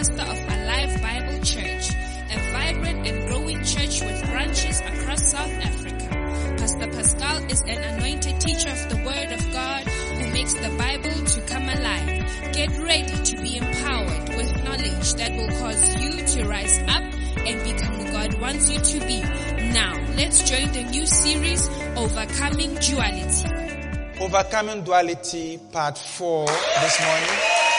[0.00, 1.90] pastor of Alive Bible Church,
[2.32, 6.08] a vibrant and growing church with branches across South Africa.
[6.56, 11.26] Pastor Pascal is an anointed teacher of the Word of God who makes the Bible
[11.26, 12.54] to come alive.
[12.54, 17.02] Get ready to be empowered with knowledge that will cause you to rise up
[17.36, 19.20] and become who God wants you to be.
[19.20, 24.18] Now, let's join the new series, Overcoming Duality.
[24.18, 27.69] Overcoming Duality, part four this morning.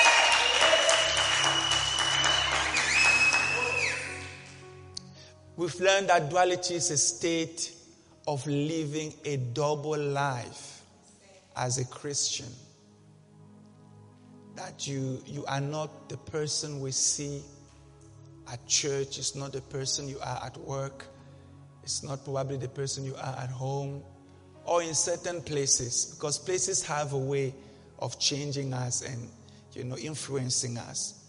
[5.57, 7.73] We've learned that duality is a state
[8.27, 10.83] of living a double life
[11.55, 12.47] as a Christian.
[14.55, 17.41] That you, you are not the person we see
[18.51, 21.05] at church, it's not the person you are at work,
[21.83, 24.03] it's not probably the person you are at home
[24.65, 27.53] or in certain places, because places have a way
[27.99, 29.29] of changing us and
[29.73, 31.20] you know influencing us.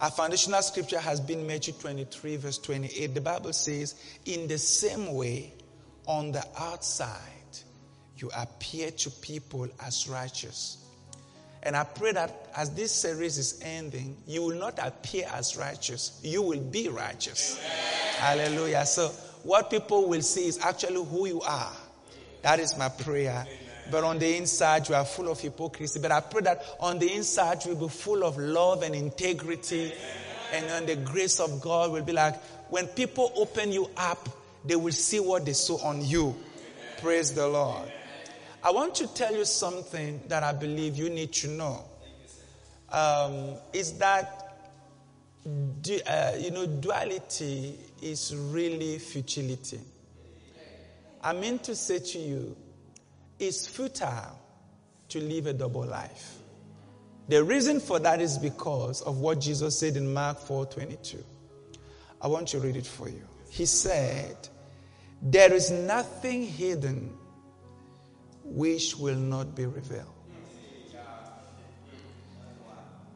[0.00, 3.14] Our foundational scripture has been Matthew 23, verse 28.
[3.14, 5.52] The Bible says, In the same way,
[6.06, 7.18] on the outside,
[8.16, 10.78] you appear to people as righteous.
[11.62, 16.18] And I pray that as this series is ending, you will not appear as righteous,
[16.22, 17.58] you will be righteous.
[17.58, 18.48] Amen.
[18.48, 18.86] Hallelujah.
[18.86, 19.08] So,
[19.42, 21.72] what people will see is actually who you are.
[22.42, 23.46] That is my prayer.
[23.46, 23.69] Amen.
[23.90, 26.00] But on the inside, you are full of hypocrisy.
[26.00, 29.92] But I pray that on the inside, you will be full of love and integrity.
[30.52, 32.36] And then the grace of God will be like,
[32.70, 34.28] when people open you up,
[34.64, 36.34] they will see what they saw on you.
[37.00, 37.90] Praise the Lord.
[38.62, 41.84] I want to tell you something that I believe you need to know.
[42.92, 44.56] Um, is that,
[45.46, 49.80] uh, you know, duality is really futility.
[51.22, 52.56] I mean to say to you,
[53.40, 54.38] it's futile
[55.08, 56.36] to live a double life.
[57.28, 61.24] The reason for that is because of what Jesus said in Mark 4:22.
[62.20, 63.22] I want to read it for you.
[63.48, 64.36] He said,
[65.22, 67.16] "There is nothing hidden
[68.44, 70.06] which will not be revealed.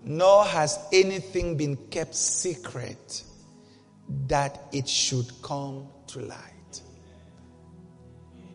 [0.05, 3.25] Nor has anything been kept secret
[4.29, 6.54] that it should come to light."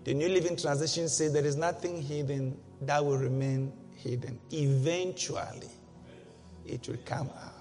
[0.06, 4.40] The New Living Translation says there is nothing hidden that will remain hidden.
[4.52, 5.70] Eventually,
[6.66, 7.54] it will come out.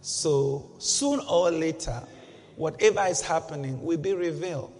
[0.00, 2.00] So, soon or later,
[2.56, 4.72] whatever is happening will be revealed.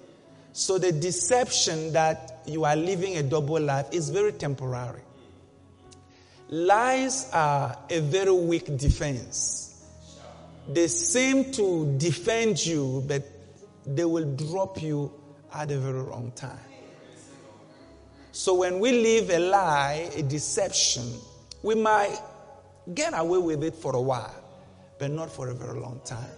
[0.52, 5.02] So, the deception that you are living a double life is very temporary.
[6.48, 9.84] Lies are a very weak defense.
[10.68, 13.24] They seem to defend you, but
[13.84, 15.12] they will drop you
[15.56, 16.58] at the very wrong time.
[18.32, 21.10] So when we live a lie, a deception,
[21.62, 22.18] we might
[22.94, 24.34] get away with it for a while,
[24.98, 26.28] but not for a very long time.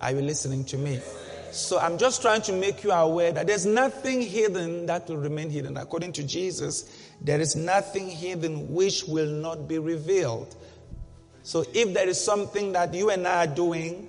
[0.00, 1.00] Are you listening to me?
[1.52, 5.50] So I'm just trying to make you aware that there's nothing hidden that will remain
[5.50, 5.76] hidden.
[5.76, 10.56] According to Jesus, there is nothing hidden which will not be revealed.
[11.44, 14.08] So if there is something that you and I are doing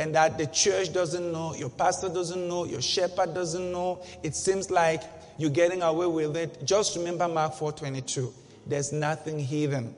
[0.00, 4.34] and that the church doesn't know, your pastor doesn't know, your shepherd doesn't know, it
[4.34, 5.02] seems like
[5.36, 6.64] you're getting away with it.
[6.64, 8.32] Just remember Mark 4:22.
[8.66, 9.94] There's nothing hidden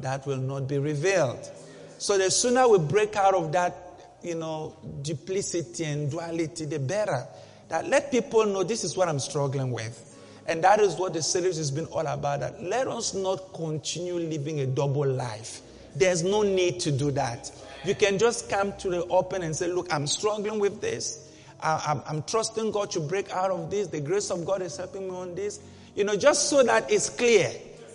[0.00, 1.50] that will not be revealed.
[1.96, 3.74] So the sooner we break out of that,
[4.22, 7.26] you know, duplicity and duality, the better.
[7.70, 10.04] That let people know this is what I'm struggling with.
[10.46, 12.40] And that is what the series has been all about.
[12.40, 15.62] That let us not continue living a double life.
[15.96, 17.50] There's no need to do that.
[17.84, 21.30] You can just come to the open and say, Look, I'm struggling with this.
[21.60, 23.88] I, am trusting God to break out of this.
[23.88, 25.60] The grace of God is helping me on this.
[25.94, 27.52] You know, just so that it's clear.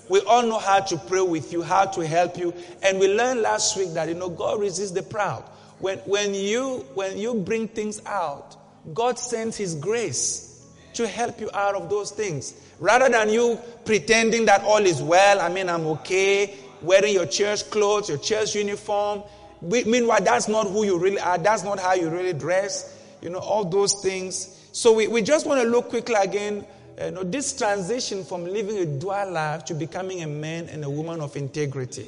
[0.10, 2.54] We all know how to pray with you, how to help you.
[2.82, 5.44] And we learned last week that, you know, God resists the proud.
[5.80, 8.58] When, when, you, when you bring things out,
[8.94, 12.54] God sends His grace to help you out of those things.
[12.80, 17.69] Rather than you pretending that all is well, I mean, I'm okay, wearing your church
[17.69, 19.24] clothes, your church uniform,
[19.63, 21.38] Meanwhile, that's not who you really are.
[21.38, 23.00] That's not how you really dress.
[23.21, 24.60] You know, all those things.
[24.74, 26.65] So we, we just want to look quickly again.
[27.01, 30.89] You know, this transition from living a dual life to becoming a man and a
[30.89, 32.07] woman of integrity.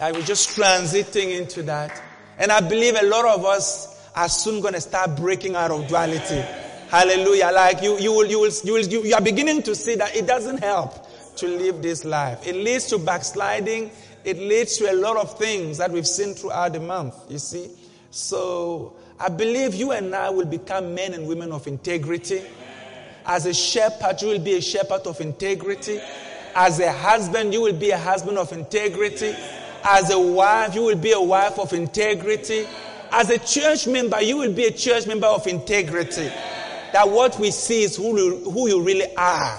[0.00, 2.02] Like we're just transiting into that.
[2.38, 5.88] And I believe a lot of us are soon going to start breaking out of
[5.88, 6.44] duality.
[6.88, 7.50] Hallelujah.
[7.52, 10.26] Like you, you will, you will, you will, you are beginning to see that it
[10.26, 11.06] doesn't help
[11.36, 12.46] to live this life.
[12.46, 13.90] It leads to backsliding
[14.28, 17.70] it leads to a lot of things that we've seen throughout the month, you see.
[18.10, 22.42] So I believe you and I will become men and women of integrity.
[23.24, 26.00] As a shepherd, you will be a shepherd of integrity.
[26.54, 29.34] As a husband, you will be a husband of integrity.
[29.82, 32.66] As a wife, you will be a wife of integrity.
[33.10, 36.30] As a church member, you will be a church member of integrity.
[36.92, 39.58] That what we see is who you, who you really are.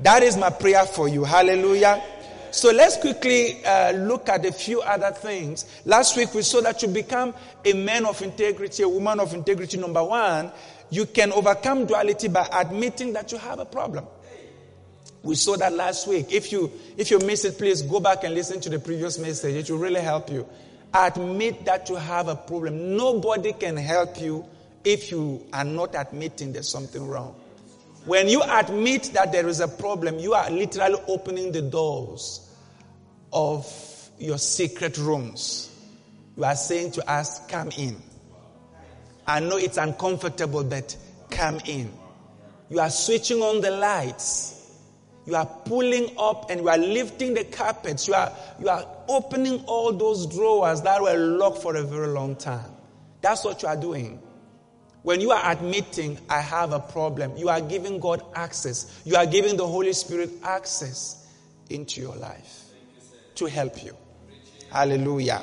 [0.00, 1.22] That is my prayer for you.
[1.22, 2.02] Hallelujah.
[2.50, 5.66] So let's quickly uh, look at a few other things.
[5.84, 7.34] Last week we saw that you become
[7.64, 9.76] a man of integrity, a woman of integrity.
[9.76, 10.50] Number one,
[10.90, 14.06] you can overcome duality by admitting that you have a problem.
[15.22, 16.32] We saw that last week.
[16.32, 19.54] If you if you miss it, please go back and listen to the previous message.
[19.54, 20.48] It will really help you.
[20.94, 22.96] Admit that you have a problem.
[22.96, 24.46] Nobody can help you
[24.84, 27.34] if you are not admitting there's something wrong.
[28.04, 32.48] When you admit that there is a problem, you are literally opening the doors
[33.32, 33.66] of
[34.18, 35.70] your secret rooms.
[36.36, 37.96] You are saying to us, Come in.
[39.26, 40.96] I know it's uncomfortable, but
[41.30, 41.92] come in.
[42.70, 44.54] You are switching on the lights.
[45.26, 48.08] You are pulling up and you are lifting the carpets.
[48.08, 52.36] You are, you are opening all those drawers that were locked for a very long
[52.36, 52.70] time.
[53.20, 54.22] That's what you are doing.
[55.08, 59.00] When you are admitting, I have a problem, you are giving God access.
[59.06, 61.26] You are giving the Holy Spirit access
[61.70, 62.64] into your life
[63.36, 63.96] to help you.
[64.70, 65.40] Hallelujah.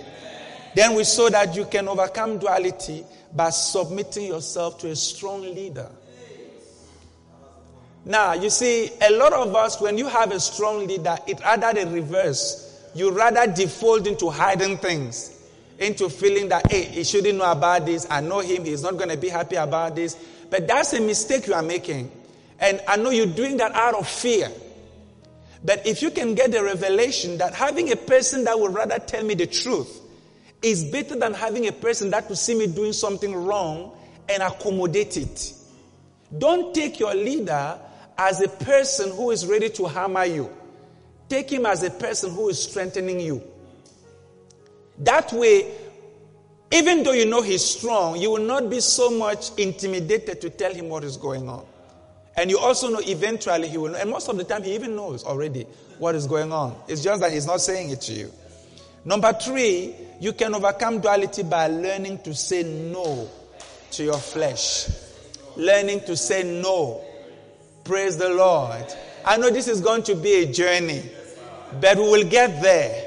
[0.75, 3.03] Then we saw that you can overcome duality
[3.35, 5.89] by submitting yourself to a strong leader.
[8.06, 11.73] Now, you see, a lot of us, when you have a strong leader, it rather
[11.73, 12.91] the reverse.
[12.94, 15.34] You rather default into hiding things
[15.80, 18.07] into feeling that, hey, he shouldn't know about this.
[18.10, 18.66] I know him.
[18.66, 20.16] He's not going to be happy about this.
[20.50, 22.12] But that's a mistake you are making.
[22.60, 24.50] And I know you're doing that out of fear.
[25.63, 29.24] But if you can get the revelation that having a person that would rather tell
[29.24, 30.01] me the truth
[30.62, 33.92] is better than having a person that will see me doing something wrong
[34.30, 35.54] and accommodate it.
[36.38, 37.80] Don't take your leader
[38.18, 40.50] as a person who is ready to hammer you.
[41.30, 43.44] Take him as a person who is strengthening you.
[45.00, 45.71] That way,
[46.71, 50.74] even though you know he's strong, you will not be so much intimidated to tell
[50.74, 51.65] him what is going on.
[52.38, 53.97] And you also know eventually he will know.
[53.97, 55.63] And most of the time, he even knows already
[56.00, 56.75] what is going on.
[56.88, 58.31] It's just that he's not saying it to you.
[59.06, 63.30] Number three, you can overcome duality by learning to say no
[63.92, 64.89] to your flesh.
[65.56, 67.01] Learning to say no.
[67.83, 68.83] Praise the Lord.
[69.24, 71.03] I know this is going to be a journey,
[71.80, 73.05] but we will get there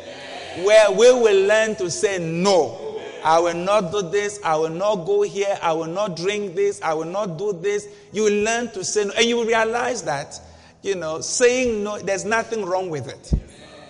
[0.64, 2.84] where we will learn to say no.
[3.25, 4.40] I will not do this.
[4.44, 5.58] I will not go here.
[5.60, 6.81] I will not drink this.
[6.82, 7.88] I will not do this.
[8.12, 9.12] You will learn to say no.
[9.16, 10.40] And you will realize that,
[10.82, 13.32] you know, saying no, there's nothing wrong with it.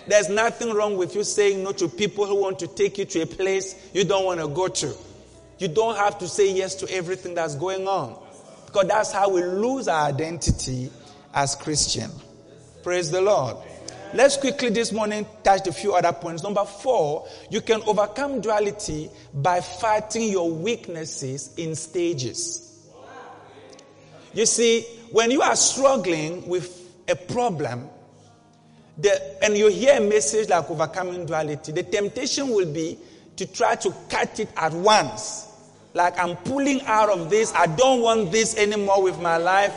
[0.07, 3.23] There's nothing wrong with you saying no to people who want to take you to
[3.23, 4.95] a place you don't want to go to.
[5.59, 8.17] You don't have to say yes to everything that's going on.
[8.65, 10.91] Because that's how we lose our identity
[11.35, 12.11] as Christian.
[12.83, 13.57] Praise the Lord.
[14.15, 16.43] Let's quickly this morning touch a few other points.
[16.43, 22.89] Number four, you can overcome duality by fighting your weaknesses in stages.
[24.33, 24.83] You see,
[25.13, 27.89] when you are struggling with a problem,
[28.97, 32.99] the, and you hear a message like overcoming duality, the temptation will be
[33.37, 35.49] to try to cut it at once.
[35.93, 39.75] Like I'm pulling out of this, I don't want this anymore with my life.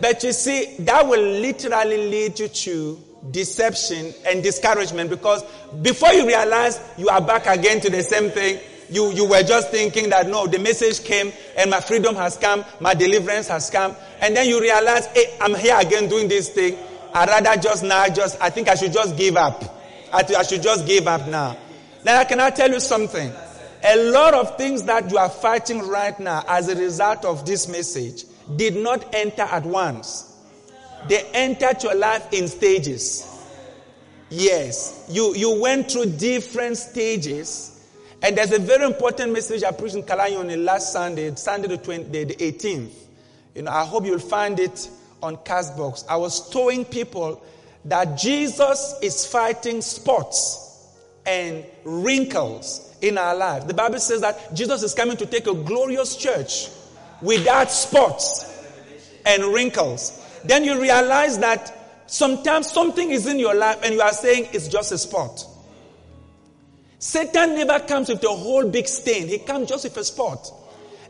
[0.00, 5.42] But you see, that will literally lead you to deception and discouragement because
[5.82, 8.58] before you realize you are back again to the same thing,
[8.90, 12.64] you, you were just thinking that no, the message came and my freedom has come,
[12.80, 13.96] my deliverance has come.
[14.20, 16.76] And then you realize, hey, I'm here again doing this thing.
[17.14, 19.62] I'd rather just now, just, I think I should just give up.
[20.12, 21.56] I, I should just give up now.
[22.04, 23.32] Now, can I tell you something?
[23.82, 27.68] A lot of things that you are fighting right now as a result of this
[27.68, 28.24] message
[28.56, 30.33] did not enter at once.
[31.08, 33.30] They entered your life in stages.
[34.30, 35.06] Yes.
[35.10, 37.70] You, you went through different stages.
[38.22, 42.04] And there's a very important message I preached in Kalayoni last Sunday, Sunday the, 20,
[42.04, 42.90] the, the 18th.
[43.54, 44.88] You know, I hope you'll find it
[45.22, 46.04] on Castbox.
[46.08, 47.42] I was telling people
[47.84, 50.88] that Jesus is fighting spots
[51.26, 53.66] and wrinkles in our life.
[53.66, 56.70] The Bible says that Jesus is coming to take a glorious church
[57.20, 58.50] without spots
[59.26, 64.12] and wrinkles then you realize that sometimes something is in your life and you are
[64.12, 65.44] saying it's just a spot.
[66.98, 69.28] Satan never comes with a whole big stain.
[69.28, 70.50] He comes just with a spot.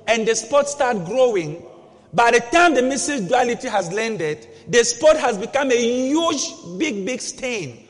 [0.07, 1.65] And the spot start growing.
[2.13, 7.05] By the time the message duality has landed, the spot has become a huge, big,
[7.05, 7.87] big stain.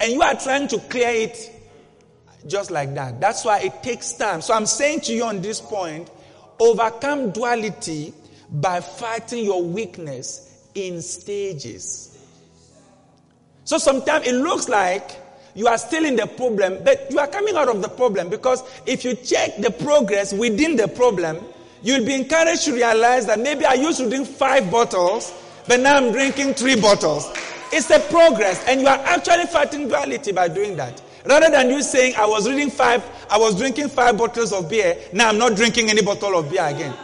[0.00, 1.50] And you are trying to clear it
[2.46, 3.20] just like that.
[3.20, 4.40] That's why it takes time.
[4.40, 6.10] So I'm saying to you on this point,
[6.58, 8.12] overcome duality
[8.50, 12.18] by fighting your weakness in stages.
[13.64, 15.20] So sometimes it looks like
[15.54, 18.62] you are still in the problem, but you are coming out of the problem because
[18.86, 21.38] if you check the progress within the problem,
[21.82, 25.32] you'll be encouraged to realize that maybe I used to drink five bottles,
[25.68, 27.32] but now I'm drinking three bottles.
[27.72, 31.00] It's a progress, and you are actually fighting duality by doing that.
[31.24, 34.96] Rather than you saying, I was reading five, I was drinking five bottles of beer,
[35.12, 36.94] now I'm not drinking any bottle of beer again.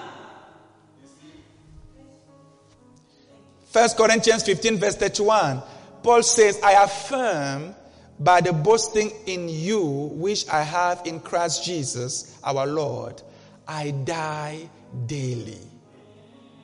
[3.71, 5.63] First Corinthians 15, verse 31.
[6.03, 7.75] Paul says, I affirm
[8.19, 9.83] by the boasting in you
[10.15, 13.23] which I have in Christ Jesus our Lord,
[13.69, 14.69] I die
[15.07, 15.59] daily.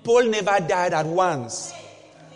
[0.03, 1.73] Paul never died at once.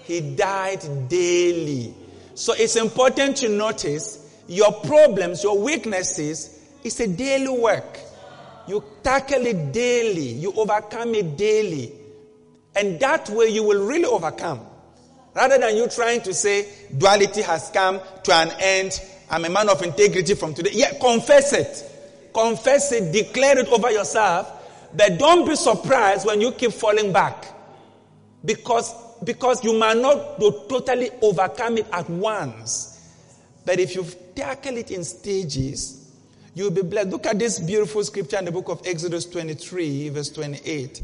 [0.04, 1.92] He died daily.
[2.34, 7.98] So it's important to notice your problems, your weaknesses, it's a daily work.
[8.68, 10.28] You tackle it daily.
[10.28, 12.00] You overcome it daily.
[12.76, 14.60] And that way you will really overcome.
[15.34, 19.00] Rather than you trying to say duality has come to an end.
[19.30, 20.70] I'm a man of integrity from today.
[20.72, 22.32] Yeah, confess it.
[22.34, 23.12] Confess it.
[23.12, 24.56] Declare it over yourself.
[24.94, 27.46] But don't be surprised when you keep falling back.
[28.44, 32.90] Because, because you might not totally overcome it at once.
[33.64, 36.10] But if you tackle it in stages,
[36.54, 37.08] you'll be blessed.
[37.08, 41.02] Look at this beautiful scripture in the book of Exodus 23, verse 28.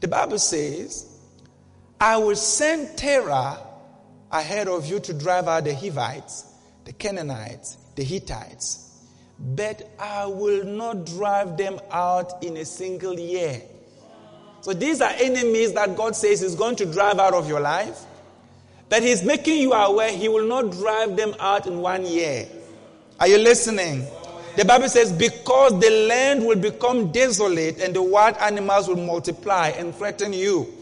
[0.00, 1.06] The Bible says,
[2.00, 3.58] I will send terror
[4.32, 6.46] ahead of you to drive out the Hivites,
[6.84, 8.86] the Canaanites, the Hittites,
[9.38, 13.62] but I will not drive them out in a single year.
[14.62, 17.98] So these are enemies that God says He's going to drive out of your life.
[18.88, 22.46] But He's making you aware He will not drive them out in one year.
[23.18, 24.06] Are you listening?
[24.56, 29.68] The Bible says, because the land will become desolate and the wild animals will multiply
[29.68, 30.72] and threaten you.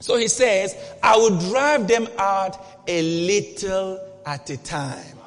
[0.00, 5.18] So he says, I will drive them out a little at a time.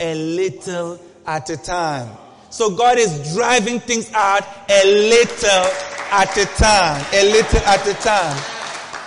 [0.00, 2.16] A little at a time.
[2.50, 5.70] So God is driving things out a little
[6.10, 7.04] at a time.
[7.12, 8.42] A little at a time.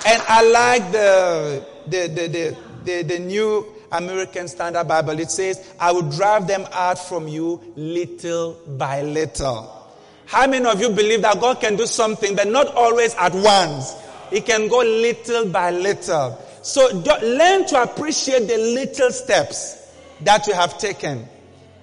[0.05, 5.73] And I like the the, the, the, the, the New American Standard Bible, it says,
[5.79, 9.79] I will drive them out from you little by little.
[10.25, 13.93] How many of you believe that God can do something, but not always at once?
[14.31, 16.39] He can go little by little.
[16.63, 16.87] So
[17.21, 21.27] learn to appreciate the little steps that you have taken.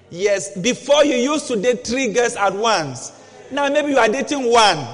[0.09, 3.13] Yes, before you used to date three girls at once.
[3.51, 4.85] Now maybe you are dating one.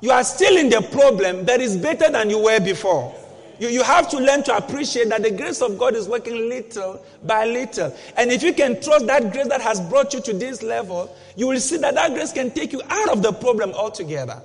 [0.00, 3.14] You are still in the problem, but it's better than you were before.
[3.58, 7.04] You, you have to learn to appreciate that the grace of God is working little
[7.22, 7.94] by little.
[8.16, 11.46] And if you can trust that grace that has brought you to this level, you
[11.46, 14.42] will see that that grace can take you out of the problem altogether.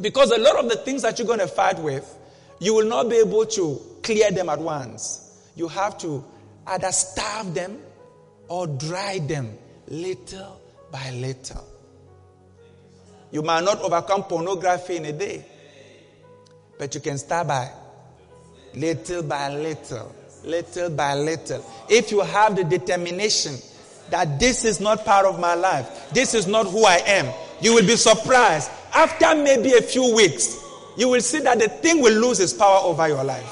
[0.00, 2.16] Because a lot of the things that you're going to fight with,
[2.58, 5.48] you will not be able to clear them at once.
[5.54, 6.24] You have to
[6.66, 7.78] either starve them
[8.48, 9.56] or dry them
[9.88, 11.64] little by little.
[13.30, 15.44] You might not overcome pornography in a day,
[16.78, 17.70] but you can start by
[18.74, 21.64] little by little, little by little.
[21.88, 23.56] If you have the determination
[24.10, 27.74] that this is not part of my life, this is not who I am, you
[27.74, 28.70] will be surprised.
[28.92, 30.58] After maybe a few weeks,
[30.96, 33.48] you will see that the thing will lose its power over your life.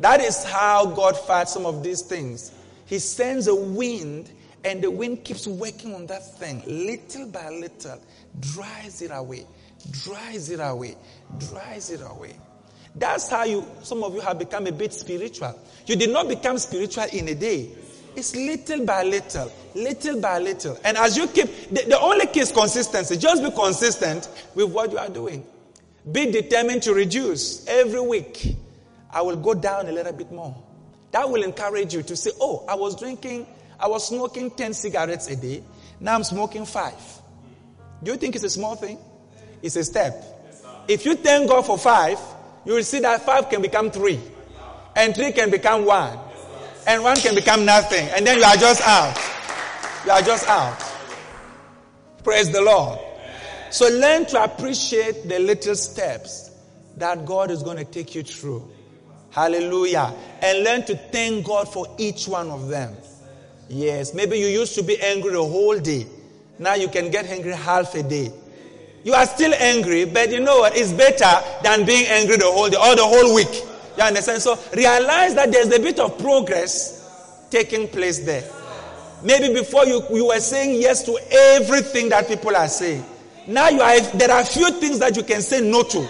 [0.00, 2.52] That is how God fights some of these things.
[2.86, 4.30] He sends a wind,
[4.64, 8.00] and the wind keeps working on that thing little by little,
[8.40, 9.46] dries it away,
[10.04, 10.96] dries it away,
[11.38, 12.34] dries it away.
[12.94, 15.58] That's how you, some of you have become a bit spiritual.
[15.86, 17.70] You did not become spiritual in a day.
[18.14, 20.78] It's little by little, little by little.
[20.84, 23.16] And as you keep, the, the only key is consistency.
[23.16, 25.46] Just be consistent with what you are doing.
[26.10, 28.56] Be determined to reduce every week.
[29.10, 30.54] I will go down a little bit more.
[31.12, 33.46] That will encourage you to say, oh, I was drinking,
[33.78, 35.62] I was smoking 10 cigarettes a day.
[36.00, 36.94] Now I'm smoking five.
[38.02, 38.98] Do you think it's a small thing?
[39.62, 40.24] It's a step.
[40.88, 42.18] If you thank God for five,
[42.64, 44.20] you will see that five can become three,
[44.96, 46.18] and three can become one,
[46.86, 49.16] and one can become nothing, and then you are just out.
[50.04, 50.78] You are just out.
[52.24, 52.98] Praise the Lord.
[53.70, 56.50] So learn to appreciate the little steps
[56.98, 58.70] that God is going to take you through.
[59.30, 60.12] Hallelujah.
[60.42, 62.94] And learn to thank God for each one of them.
[63.68, 66.06] Yes, maybe you used to be angry the whole day.
[66.58, 68.30] Now you can get angry half a day.
[69.04, 70.76] You are still angry, but you know what?
[70.76, 71.30] It's better
[71.62, 73.52] than being angry the whole day or the whole week.
[73.96, 74.40] You understand?
[74.42, 78.44] So realize that there's a bit of progress taking place there.
[79.24, 83.04] Maybe before you, you were saying yes to everything that people are saying.
[83.46, 86.08] Now you are, there are few things that you can say no to.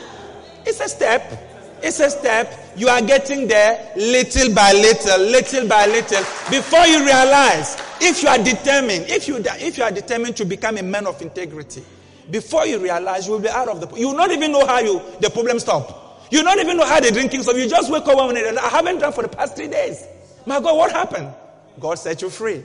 [0.67, 1.49] It's a step.
[1.83, 2.73] It's a step.
[2.77, 6.23] You are getting there little by little, little by little.
[6.51, 10.77] Before you realize, if you are determined, if you, if you are determined to become
[10.77, 11.83] a man of integrity,
[12.31, 14.81] before you realize you will be out of the, you will not even know how
[14.81, 16.29] you, the problem stop.
[16.31, 17.57] You will not even know how the drinking stop.
[17.57, 18.57] You just wake up one minute.
[18.57, 20.05] I haven't drunk for the past three days.
[20.47, 21.33] My God, what happened?
[21.79, 22.63] God set you free.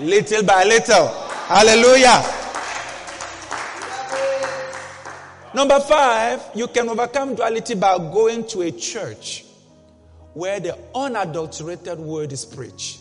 [0.00, 1.08] Little by little.
[1.46, 2.22] Hallelujah.
[5.54, 9.44] Number five, you can overcome duality by going to a church
[10.32, 13.00] where the unadulterated word is preached.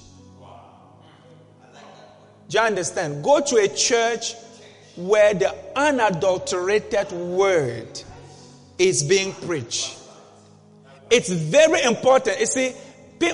[2.50, 3.24] Do you understand?
[3.24, 4.36] Go to a church
[5.08, 8.02] where the unadulterated word
[8.78, 9.98] is being preached.
[11.10, 12.40] It's very important.
[12.40, 12.74] You see,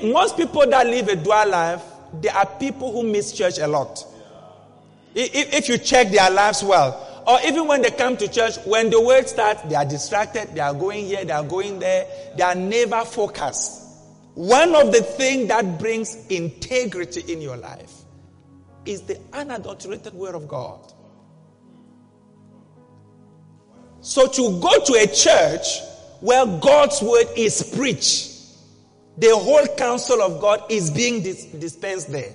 [0.04, 1.82] most people that live a dual life,
[2.22, 4.04] they are people who miss church a lot.
[5.14, 9.02] If you check their lives well, or even when they come to church, when the
[9.02, 12.06] word starts, they are distracted, they are going here, they are going there,
[12.38, 13.84] they are never focused.
[14.36, 17.92] One of the things that brings integrity in your life
[18.86, 20.94] is the unadulterated word of God.
[24.08, 25.82] So to go to a church
[26.22, 28.32] where God's word is preached,
[29.18, 32.32] the whole counsel of God is being dis- dispensed there.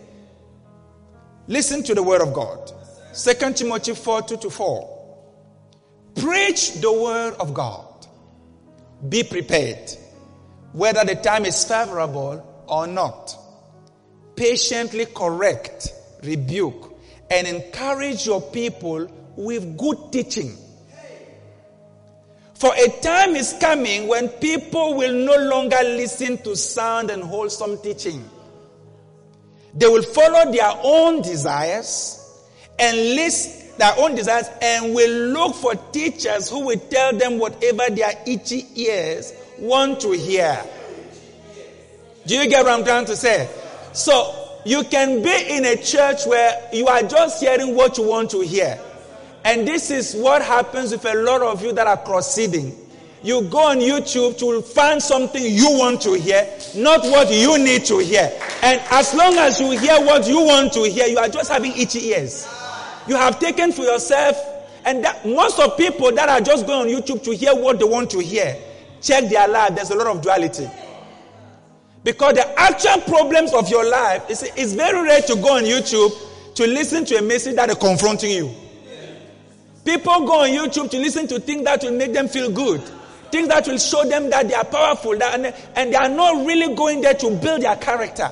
[1.47, 2.71] Listen to the word of God.
[3.15, 5.17] 2 Timothy 4 2 to 4.
[6.17, 8.07] Preach the word of God.
[9.09, 9.93] Be prepared,
[10.75, 13.35] whether the time is favorable or not.
[14.37, 15.89] Patiently correct,
[16.23, 16.99] rebuke,
[17.31, 20.59] and encourage your people with good teaching.
[22.63, 27.77] For a time is coming when people will no longer listen to sound and wholesome
[27.79, 28.25] teaching.
[29.75, 32.41] They will follow their own desires
[32.79, 37.93] and list their own desires and will look for teachers who will tell them whatever
[37.93, 40.65] their itchy ears want to hear.
[42.29, 43.51] Do you get what I'm trying to say?
[43.93, 48.31] So, you can be in a church where you are just hearing what you want
[48.31, 48.79] to hear.
[49.45, 52.77] And this is what happens with a lot of you that are proceeding.
[53.23, 57.85] You go on YouTube to find something you want to hear, not what you need
[57.87, 58.33] to hear.
[58.63, 61.73] And as long as you hear what you want to hear, you are just having
[61.77, 62.49] itchy ears
[63.07, 64.37] you have taken for yourself,
[64.85, 67.85] and that, most of people that are just going on YouTube to hear what they
[67.85, 68.57] want to hear,
[69.01, 69.75] check their life.
[69.75, 70.69] There's a lot of duality.
[72.05, 76.13] Because the actual problems of your life, is it's very rare to go on YouTube
[76.55, 78.51] to listen to a message that is confronting you.
[79.85, 82.81] People go on YouTube to listen to things that will make them feel good.
[83.31, 86.47] Things that will show them that they are powerful that, and, and they are not
[86.47, 88.31] really going there to build their character.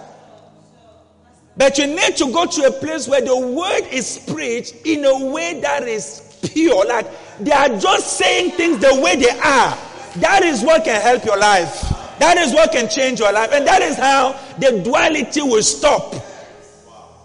[1.56, 5.26] But you need to go to a place where the word is preached in a
[5.32, 6.86] way that is pure.
[6.86, 7.06] Like
[7.40, 9.76] they are just saying things the way they are.
[10.16, 11.82] That is what can help your life.
[12.18, 13.50] That is what can change your life.
[13.52, 16.14] And that is how the duality will stop.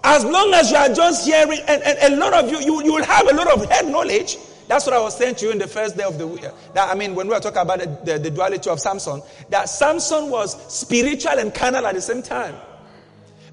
[0.08, 2.94] As long as you are just hearing, and, and a lot of you, you, you
[2.94, 4.38] will have a lot of head knowledge.
[4.68, 6.42] That's what I was saying to you in the first day of the week.
[6.76, 9.68] That, I mean, when we were talking about the, the, the duality of Samson, that
[9.68, 12.54] Samson was spiritual and carnal at the same time.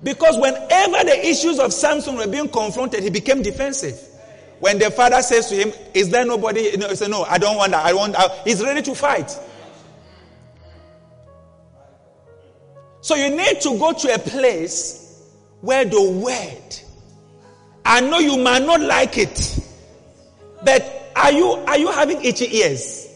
[0.02, 3.98] Because whenever the issues of Samson were being confronted, he became defensive.
[4.60, 6.70] When the father says to him, Is there nobody?
[6.70, 7.86] he said, No, I don't want that.
[7.86, 9.38] I want, I, he's ready to fight.
[13.00, 15.01] So you need to go to a place
[15.62, 16.76] where the word,
[17.84, 19.58] I know you might not like it,
[20.64, 23.08] but are you, are you having itchy ears?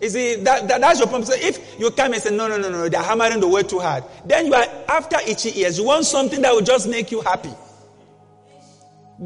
[0.00, 1.26] You see, that, that, that's your problem.
[1.26, 3.78] So if you come and say, no, no, no, no, they're hammering the word too
[3.78, 5.78] hard, then you are after itchy ears.
[5.78, 7.52] You want something that will just make you happy.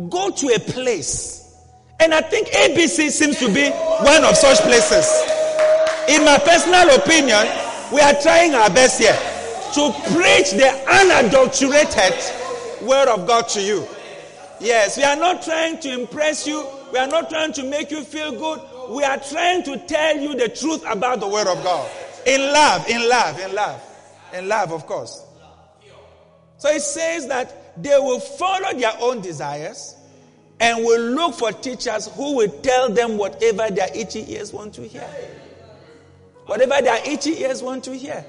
[0.09, 1.65] Go to a place.
[2.01, 5.09] And I think ABC seems to be one of such places.
[6.09, 7.47] In my personal opinion,
[7.93, 9.19] we are trying our best here
[9.75, 12.38] to preach the unadulterated
[12.83, 13.87] word of God to you.
[14.61, 16.67] Yes, we are not trying to impress you.
[16.93, 20.35] We are not trying to make you feel good we are trying to tell you
[20.35, 21.91] the truth about the Word of God.
[22.27, 23.83] In love, in love, in love.
[24.33, 25.25] In love, of course.
[26.57, 29.95] So it says that they will follow their own desires
[30.59, 34.83] and will look for teachers who will tell them whatever their itchy ears want to
[34.83, 35.09] hear.
[36.47, 38.25] Whatever their itchy ears want to hear.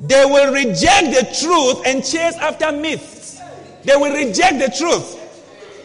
[0.00, 3.40] They will reject the truth and chase after myths.
[3.84, 5.16] They will reject the truth.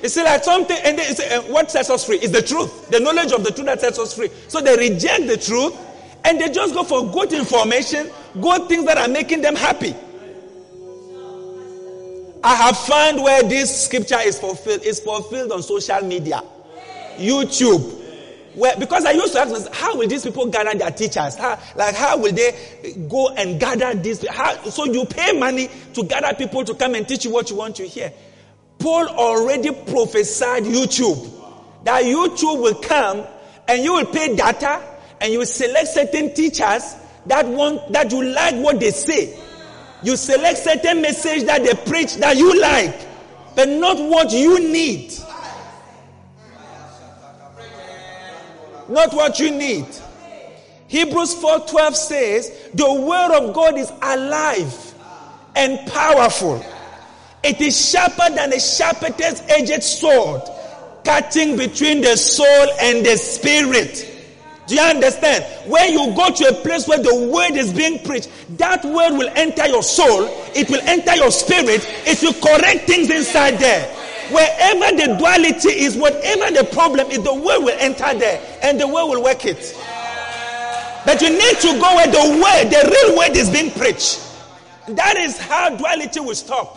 [0.03, 2.89] It's like something, and they say, uh, what sets us free is the truth.
[2.89, 4.29] The knowledge of the truth that sets us free.
[4.49, 5.75] So they reject the truth
[6.25, 9.95] and they just go for good information, good things that are making them happy.
[12.43, 14.81] I have found where this scripture is fulfilled.
[14.83, 16.43] It's fulfilled on social media,
[17.15, 18.02] YouTube.
[18.55, 21.35] Because I used to ask myself, how will these people gather their teachers?
[21.35, 22.53] How, like, how will they
[23.09, 24.25] go and gather this?
[24.27, 27.55] How, so you pay money to gather people to come and teach you what you
[27.55, 28.13] want to hear.
[28.79, 31.31] Paul already prophesied YouTube.
[31.83, 33.25] That YouTube will come
[33.67, 34.81] and you will pay data
[35.19, 39.39] and you will select certain teachers that want, that you like what they say.
[40.03, 42.93] You select certain message that they preach that you like,
[43.55, 45.13] but not what you need.
[48.93, 49.87] Not what you need.
[50.87, 54.71] Hebrews 4:12 says, "The word of God is alive
[55.55, 56.63] and powerful.
[57.41, 60.43] It is sharper than a sharpest edged sword,
[61.03, 64.05] cutting between the soul and the spirit."
[64.67, 65.43] Do you understand?
[65.65, 69.29] When you go to a place where the word is being preached, that word will
[69.35, 73.89] enter your soul, it will enter your spirit, it will correct things inside there.
[74.33, 78.87] Wherever the duality is, whatever the problem is, the word will enter there and the
[78.87, 79.75] word will work it.
[81.05, 84.21] But you need to go where the word, the real word is being preached.
[84.87, 86.75] That is how duality will stop.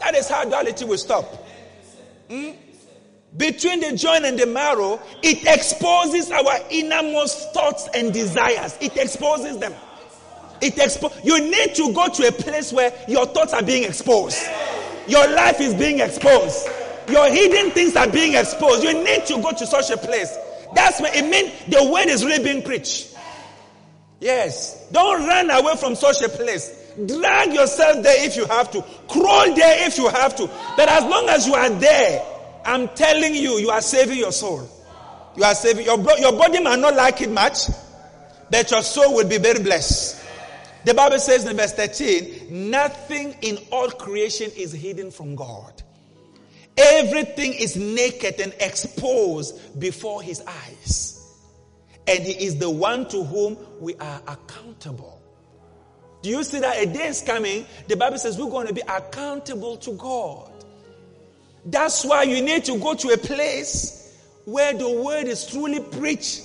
[0.00, 1.24] That is how duality will stop.
[2.30, 2.50] Hmm?
[3.36, 8.78] Between the joint and the marrow, it exposes our innermost thoughts and desires.
[8.80, 9.74] It exposes them.
[10.62, 14.38] It expo- you need to go to a place where your thoughts are being exposed.
[15.08, 16.68] Your life is being exposed.
[17.08, 18.82] Your hidden things are being exposed.
[18.82, 20.36] You need to go to such a place.
[20.74, 23.16] That's what it means the word is really being preached.
[24.20, 24.88] Yes.
[24.90, 26.92] Don't run away from such a place.
[27.06, 28.82] Drag yourself there if you have to.
[29.08, 30.46] Crawl there if you have to.
[30.76, 32.24] But as long as you are there,
[32.64, 34.68] I'm telling you, you are saving your soul.
[35.36, 37.68] You are saving your, your body might not like it much,
[38.50, 40.15] but your soul will be very blessed.
[40.86, 45.82] The Bible says in verse 13, nothing in all creation is hidden from God.
[46.76, 51.28] Everything is naked and exposed before his eyes.
[52.06, 55.20] And he is the one to whom we are accountable.
[56.22, 57.66] Do you see that a day is coming?
[57.88, 60.52] The Bible says we're going to be accountable to God.
[61.64, 66.42] That's why you need to go to a place where the word is truly preached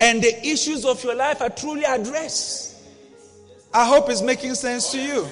[0.00, 2.71] and the issues of your life are truly addressed.
[3.74, 5.26] I hope it's making sense to you.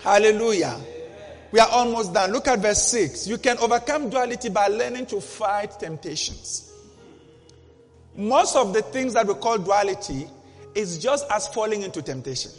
[0.00, 0.80] Hallelujah.
[1.50, 2.32] We are almost done.
[2.32, 3.26] Look at verse 6.
[3.26, 6.72] You can overcome duality by learning to fight temptations.
[8.16, 10.28] Most of the things that we call duality
[10.74, 12.50] is just as falling into temptation.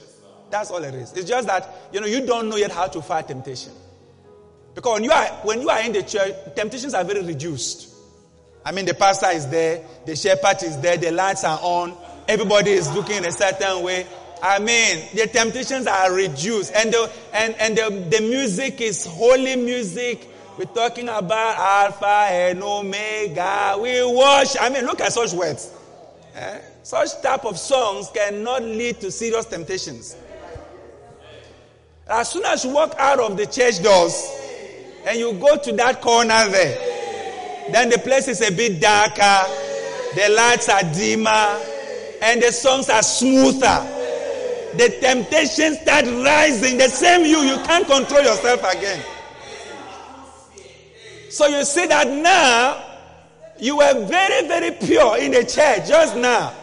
[0.49, 1.13] That's all it is.
[1.13, 3.73] It's just that, you know, you don't know yet how to fight temptation.
[4.73, 7.93] Because when you are when you are in the church, temptations are very reduced.
[8.65, 11.95] I mean, the pastor is there, the shepherd is there, the lights are on,
[12.27, 14.05] everybody is looking in a certain way.
[14.41, 19.55] I mean, the temptations are reduced, and the and and the, the music is holy
[19.55, 20.27] music.
[20.57, 23.77] We're talking about Alpha and Omega.
[23.81, 24.55] We wash.
[24.59, 25.71] I mean, look at such words.
[26.35, 26.59] Eh?
[26.83, 30.15] Such type of songs cannot lead to serious temptations.
[32.07, 34.31] As soon as you walk out of the church doors,
[35.07, 39.51] and you go to that corner there, then the place is a bit darker,
[40.15, 41.59] the lights are dimmer,
[42.21, 43.94] and the songs are smoother.
[44.77, 46.77] The temptations start rising.
[46.77, 49.03] The same you, you can't control yourself again.
[51.29, 52.81] So you see that now,
[53.59, 56.53] you were very, very pure in the church just now.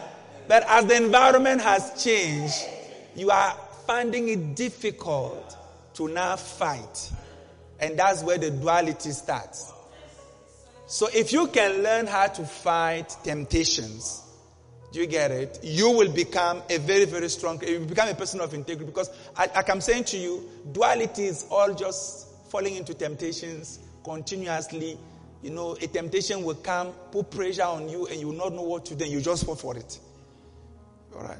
[0.47, 2.55] But as the environment has changed,
[3.15, 5.55] you are finding it difficult
[5.95, 7.11] to now fight.
[7.79, 9.71] And that's where the duality starts.
[10.87, 14.22] So if you can learn how to fight temptations,
[14.93, 15.59] do you get it?
[15.63, 19.09] You will become a very, very strong, you will become a person of integrity because
[19.35, 24.99] like I'm saying to you, duality is all just falling into temptations continuously.
[25.41, 28.61] You know, a temptation will come, put pressure on you, and you will not know
[28.61, 29.99] what to do, you just fall for it.
[31.15, 31.37] All right.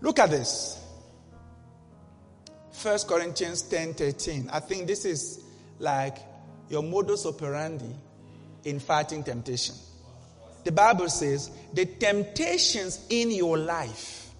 [0.00, 0.80] Look at this.
[2.82, 4.48] 1 Corinthians 10 13.
[4.52, 5.42] I think this is
[5.80, 6.18] like
[6.70, 7.92] your modus operandi
[8.64, 9.74] in fighting temptation.
[10.66, 14.34] The Bible says the temptations in your life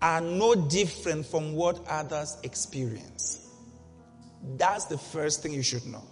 [0.00, 3.46] are no different from what others experience.
[4.56, 6.02] That's the first thing you should know.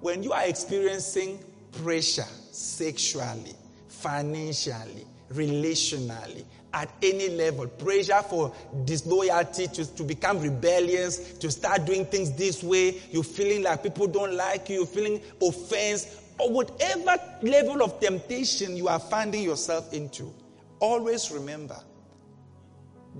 [0.00, 1.38] When you are experiencing
[1.70, 3.54] pressure sexually,
[3.86, 7.66] financially, relationally, at any level.
[7.66, 8.52] Pressure for
[8.84, 13.00] disloyalty, to, to become rebellious, to start doing things this way.
[13.10, 14.76] You're feeling like people don't like you.
[14.76, 16.19] You're feeling offense.
[16.40, 20.32] Or whatever level of temptation you are finding yourself into.
[20.80, 21.76] Always remember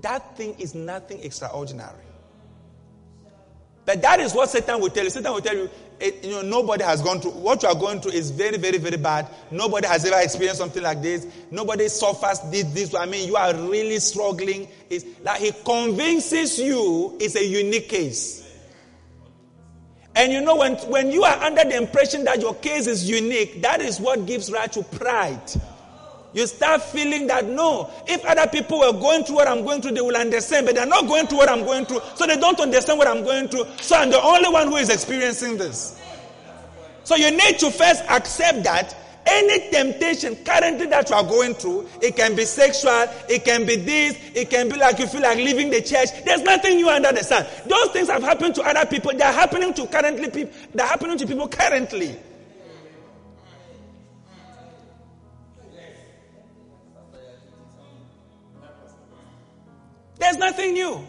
[0.01, 2.05] that thing is nothing extraordinary.
[3.85, 5.09] But that is what Satan will tell you.
[5.09, 7.99] Satan will tell you, it, you know, nobody has gone through what you are going
[7.99, 9.27] through is very, very, very bad.
[9.49, 11.27] Nobody has ever experienced something like this.
[11.49, 12.63] Nobody suffers this.
[12.73, 12.95] this.
[12.95, 14.67] I mean, you are really struggling.
[14.89, 18.40] It's that he convinces you it's a unique case.
[20.15, 23.61] And you know, when, when you are under the impression that your case is unique,
[23.61, 25.51] that is what gives rise to pride.
[26.33, 29.91] You start feeling that no, if other people were going through what I'm going through,
[29.91, 32.59] they will understand, but they're not going through what I'm going through, so they don't
[32.59, 33.65] understand what I'm going through.
[33.81, 35.99] So I'm the only one who is experiencing this.
[37.03, 41.87] So you need to first accept that any temptation currently that you are going through,
[42.01, 45.37] it can be sexual, it can be this, it can be like you feel like
[45.37, 46.09] leaving the church.
[46.25, 47.45] There's nothing new under the sun.
[47.67, 49.11] Those things have happened to other people.
[49.15, 50.53] They're happening to currently people.
[50.73, 52.17] They're happening to people currently.
[60.17, 61.05] There's nothing new.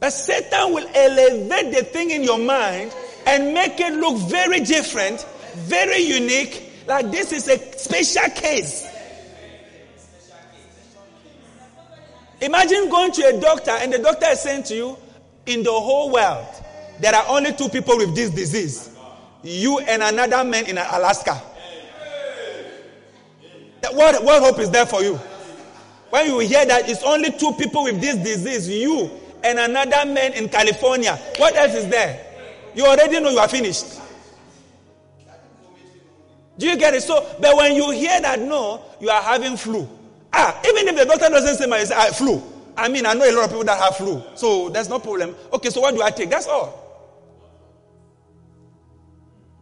[0.00, 2.92] But Satan will elevate the thing in your mind
[3.26, 5.24] and make it look very different,
[5.54, 8.86] very unique, like this is a special case.
[12.40, 14.96] Imagine going to a doctor and the doctor is saying to you,
[15.46, 16.46] in the whole world,
[17.00, 18.90] there are only two people with this disease
[19.42, 21.34] you and another man in Alaska.
[23.92, 25.14] What, what hope is there for you?
[26.10, 29.10] When you hear that it's only two people with this disease, you
[29.42, 32.26] and another man in California, what else is there?
[32.74, 34.00] You already know you are finished.
[36.60, 37.02] Do you get it?
[37.02, 39.88] So, but when you hear that no, you are having flu.
[40.30, 42.42] Ah, even if the doctor doesn't say my ah, flu.
[42.76, 44.22] I mean, I know a lot of people that have flu.
[44.34, 45.34] So there's no problem.
[45.54, 46.28] Okay, so what do I take?
[46.28, 46.76] That's all.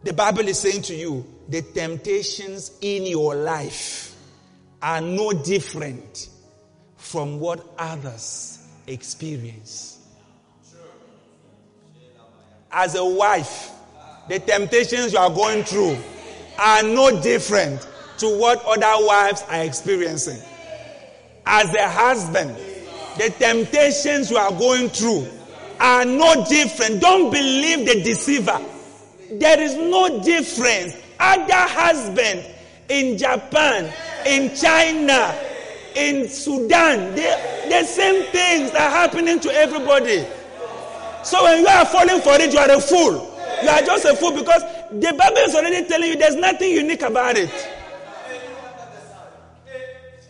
[0.03, 4.13] The Bible is saying to you, the temptations in your life
[4.81, 6.27] are no different
[6.97, 10.05] from what others experience.
[12.69, 13.71] As a wife,
[14.27, 15.97] the temptations you are going through
[16.59, 20.39] are no different to what other wives are experiencing.
[21.45, 22.55] As a husband,
[23.17, 25.27] the temptations you are going through
[25.79, 27.01] are no different.
[27.01, 28.59] Don't believe the deceiver.
[29.31, 30.95] There is no difference.
[31.19, 32.45] Other husband
[32.89, 33.93] in Japan,
[34.25, 35.35] in China,
[35.95, 40.25] in Sudan, they, the same things are happening to everybody.
[41.23, 43.37] So when you are falling for it, you are a fool.
[43.61, 47.01] You are just a fool because the Bible is already telling you there's nothing unique
[47.01, 47.49] about it.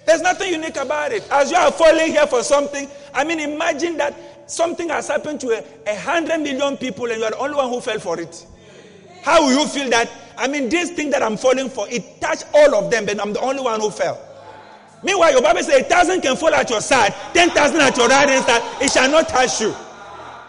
[0.05, 1.27] There's nothing unique about it.
[1.31, 4.15] As you are falling here for something, I mean, imagine that
[4.49, 7.69] something has happened to a, a hundred million people and you are the only one
[7.69, 8.45] who fell for it.
[9.21, 10.09] How will you feel that?
[10.37, 13.33] I mean, this thing that I'm falling for, it touched all of them, but I'm
[13.33, 14.19] the only one who fell.
[15.03, 18.07] Meanwhile, your Bible says a thousand can fall at your side, ten thousand at your
[18.07, 19.73] right hand side, it shall not touch you.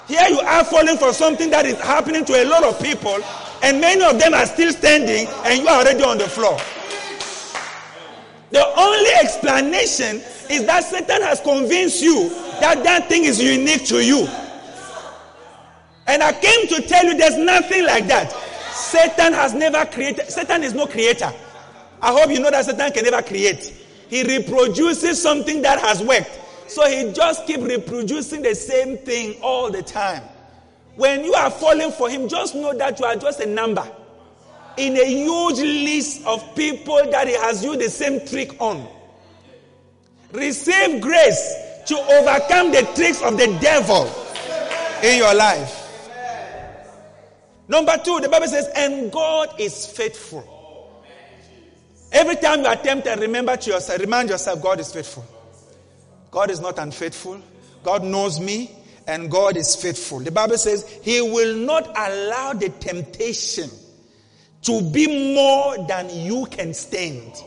[0.09, 3.19] Here you are falling for something that is happening to a lot of people,
[3.63, 6.59] and many of them are still standing, and you are already on the floor.
[8.51, 10.17] The only explanation
[10.51, 14.27] is that Satan has convinced you that that thing is unique to you.
[16.07, 18.33] And I came to tell you there's nothing like that.
[18.73, 21.33] Satan has never created, Satan is no creator.
[22.03, 23.73] I hope you know that Satan can never create.
[24.09, 26.41] He reproduces something that has worked.
[26.67, 30.23] So he just keep reproducing the same thing all the time.
[31.01, 33.91] When you are falling for him, just know that you are just a number
[34.77, 38.87] in a huge list of people that he has used the same trick on.
[40.31, 41.55] Receive grace
[41.87, 44.13] to overcome the tricks of the devil
[45.03, 45.89] in your life.
[47.67, 51.03] Number two, the Bible says, and God is faithful.
[52.13, 55.25] Every time you are tempted, remember to yourself, remind yourself, God is faithful.
[56.31, 57.41] God is not unfaithful.
[57.83, 58.71] God knows me
[59.11, 60.21] and God is faithful.
[60.21, 63.69] The Bible says he will not allow the temptation
[64.63, 67.43] to be more than you can stand.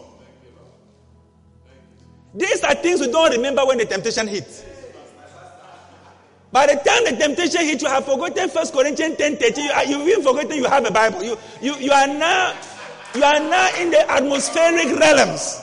[2.36, 4.66] These are things we don't remember when the temptation hits.
[6.52, 9.62] By the time the temptation hits, you have forgotten First Corinthians 10 30.
[9.62, 11.24] You, you've even forgotten you have a Bible.
[11.24, 12.56] You, you, you are now
[13.16, 15.62] you are now in the atmospheric realms.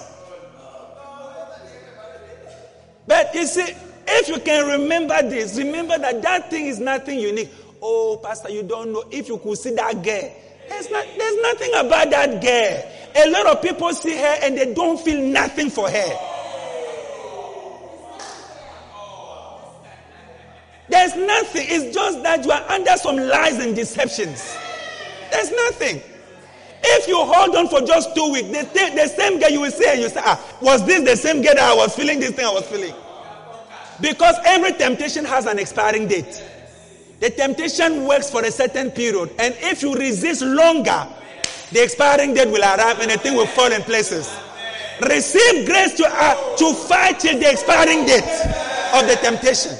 [3.06, 3.74] But you see,
[4.12, 7.50] if you can remember this, remember that that thing is nothing unique.
[7.82, 9.04] Oh, Pastor, you don't know.
[9.10, 10.32] If you could see that girl,
[10.68, 13.24] there's, not, there's nothing about that girl.
[13.24, 16.18] A lot of people see her and they don't feel nothing for her.
[20.88, 21.66] There's nothing.
[21.68, 24.56] It's just that you are under some lies and deceptions.
[25.30, 26.02] There's nothing.
[26.82, 29.92] If you hold on for just two weeks, the, the same girl you will say
[29.92, 32.44] and you say, ah, was this the same girl that I was feeling this thing
[32.44, 32.94] I was feeling?
[34.00, 36.42] Because every temptation has an expiring date.
[37.20, 39.30] The temptation works for a certain period.
[39.38, 41.06] And if you resist longer,
[41.70, 44.34] the expiring date will arrive and the thing will fall in places.
[45.02, 48.24] Receive grace to, uh, to fight till the expiring date
[48.94, 49.76] of the temptation.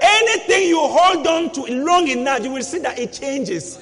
[0.00, 3.78] Anything you hold on to long enough, you will see that it changes.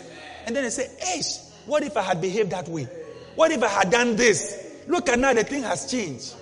[0.47, 1.21] And then they say, Hey,
[1.67, 2.89] what if I had behaved that way?
[3.35, 4.83] What if I had done this?
[4.87, 6.35] Look at now, the thing has changed.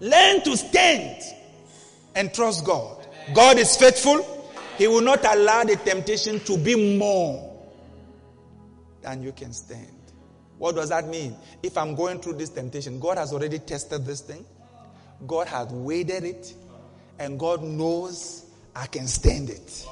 [0.00, 1.22] Learn to stand
[2.14, 3.06] and trust God.
[3.34, 4.24] God is faithful.
[4.78, 7.56] He will not allow the temptation to be more
[9.02, 9.92] than you can stand.
[10.58, 11.36] What does that mean?
[11.62, 14.44] If I'm going through this temptation, God has already tested this thing,
[15.26, 16.54] God has weighed it,
[17.18, 19.86] and God knows I can stand it.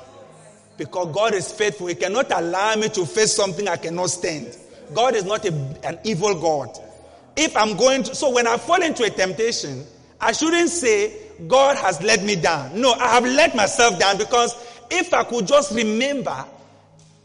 [0.76, 1.86] Because God is faithful.
[1.86, 4.56] He cannot allow me to face something I cannot stand.
[4.92, 5.52] God is not a,
[5.84, 6.76] an evil God.
[7.36, 9.86] If I'm going to, so when I fall into a temptation,
[10.20, 11.12] I shouldn't say,
[11.46, 12.80] God has let me down.
[12.80, 14.54] No, I have let myself down because
[14.90, 16.44] if I could just remember.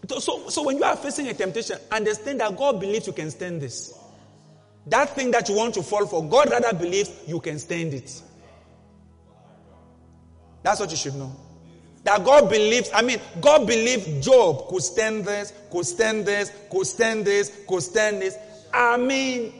[0.07, 3.61] So, so when you are facing a temptation, understand that God believes you can stand
[3.61, 3.93] this.
[4.87, 8.21] That thing that you want to fall for, God rather believes you can stand it.
[10.63, 11.35] That's what you should know.
[12.03, 16.87] That God believes, I mean, God believed Job could stand this, could stand this, could
[16.87, 18.35] stand this, could stand this.
[18.73, 19.53] I mean,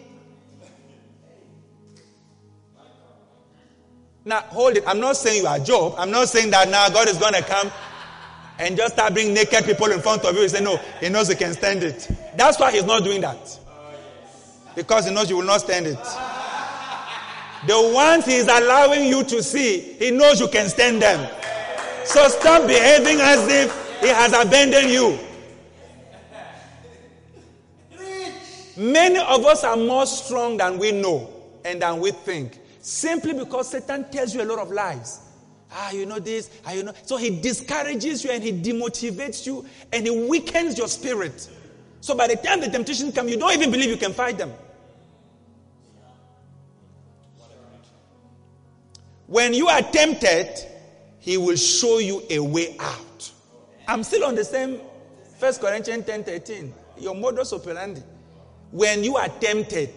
[4.30, 4.84] now hold it.
[4.88, 5.96] I'm not saying you are Job.
[5.98, 7.72] I'm not saying that now God is going to come
[8.60, 11.28] and just start bringing naked people in front of you and say, no, he knows
[11.28, 12.08] he can stand it.
[12.36, 13.60] That's why he's not doing that.
[14.76, 15.98] Because he knows you will not stand it.
[17.68, 21.28] The ones he is allowing you to see, he knows you can stand them.
[22.06, 25.18] So stop behaving as if he has abandoned you.
[28.78, 31.30] Many of us are more strong than we know
[31.66, 32.60] and than we think.
[32.90, 35.20] Simply because Satan tells you a lot of lies.
[35.72, 36.92] Ah, you know this, ah, you know.
[37.06, 41.48] So he discourages you and he demotivates you and he weakens your spirit.
[42.02, 44.52] So by the time the temptation comes, you don't even believe you can fight them.
[49.28, 50.50] When you are tempted,
[51.20, 53.32] he will show you a way out.
[53.88, 54.82] I'm still on the same
[55.38, 56.74] First Corinthians 10 13.
[56.98, 58.02] Your modus operandi.
[58.72, 59.94] When you are tempted,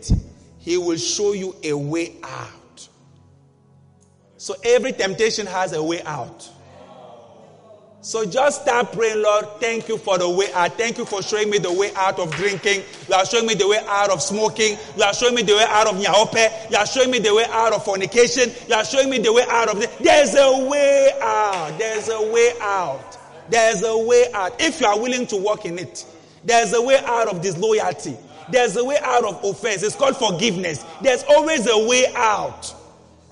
[0.59, 2.62] he will show you a way out.
[4.43, 6.51] So every temptation has a way out.
[8.01, 10.77] So just start praying, Lord, thank you for the way out.
[10.77, 12.83] Thank you for showing me the way out of drinking.
[13.09, 14.79] You are showing me the way out of smoking.
[14.97, 16.73] You are showing me the way out of nyaope.
[16.73, 18.51] You are showing me the way out of fornication.
[18.67, 19.97] You are showing me the way out of this.
[19.99, 21.79] There's a way out.
[21.79, 23.17] There's a way out.
[23.49, 24.61] There's a way out.
[24.61, 26.05] If you are willing to walk in it,
[26.45, 28.17] there's a way out of disloyalty.
[28.51, 29.85] There's a way out of offense.
[29.85, 30.85] It's called forgiveness.
[31.01, 32.75] There's always a way out.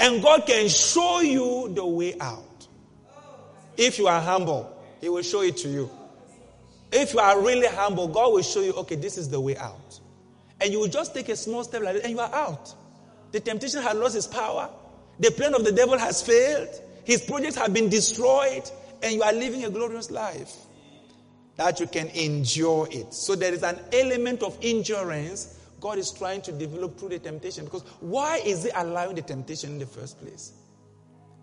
[0.01, 2.67] And God can show you the way out.
[3.77, 5.91] If you are humble, He will show it to you.
[6.91, 10.01] If you are really humble, God will show you, okay, this is the way out.
[10.61, 12.75] And you will just take a small step like that and you are out.
[13.33, 14.71] The temptation has lost its power.
[15.19, 16.69] The plan of the devil has failed.
[17.05, 18.69] His projects have been destroyed.
[19.03, 20.55] And you are living a glorious life.
[21.57, 23.15] That you can endure it.
[23.15, 27.65] So there is an element of endurance God is trying to develop through the temptation.
[27.65, 30.53] Because why is He allowing the temptation in the first place?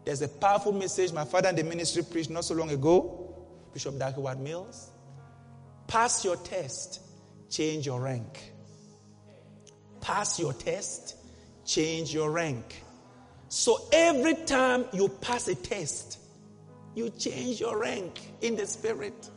[0.06, 3.36] There's a powerful message my father in the ministry preached not so long ago,
[3.73, 4.91] Bishop Dag Heward-Mills.
[5.88, 7.02] Pass your test,
[7.50, 8.54] change your rank.
[10.00, 11.17] Pass your test,
[11.65, 12.84] change your rank.
[13.50, 16.19] So every time you pass a test,
[16.95, 19.30] you change your rank in the spirit.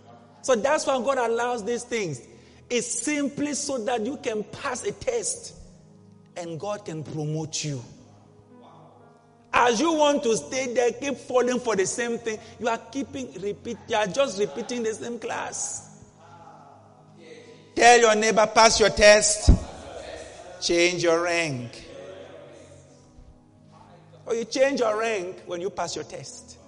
[0.43, 2.21] So that's why God allows these things.
[2.71, 5.55] It's simply so that you can pass a test
[6.37, 7.83] and God can promote you.
[9.53, 13.33] As you want to stay there, keep falling for the same thing, you are keeping
[13.41, 15.89] repeat, you are just repeating the same class.
[17.75, 19.51] Tell your neighbor, pass your test,
[20.61, 21.89] change your rank.
[24.27, 26.59] Or you change your rank when you pass your test.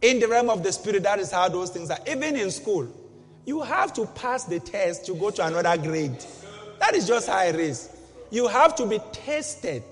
[0.00, 1.98] In the realm of the spirit, that is how those things are.
[2.06, 2.88] Even in school,
[3.50, 6.24] you have to pass the test to go to another grade.
[6.78, 7.90] That is just how it is.
[8.30, 9.82] You have to be tested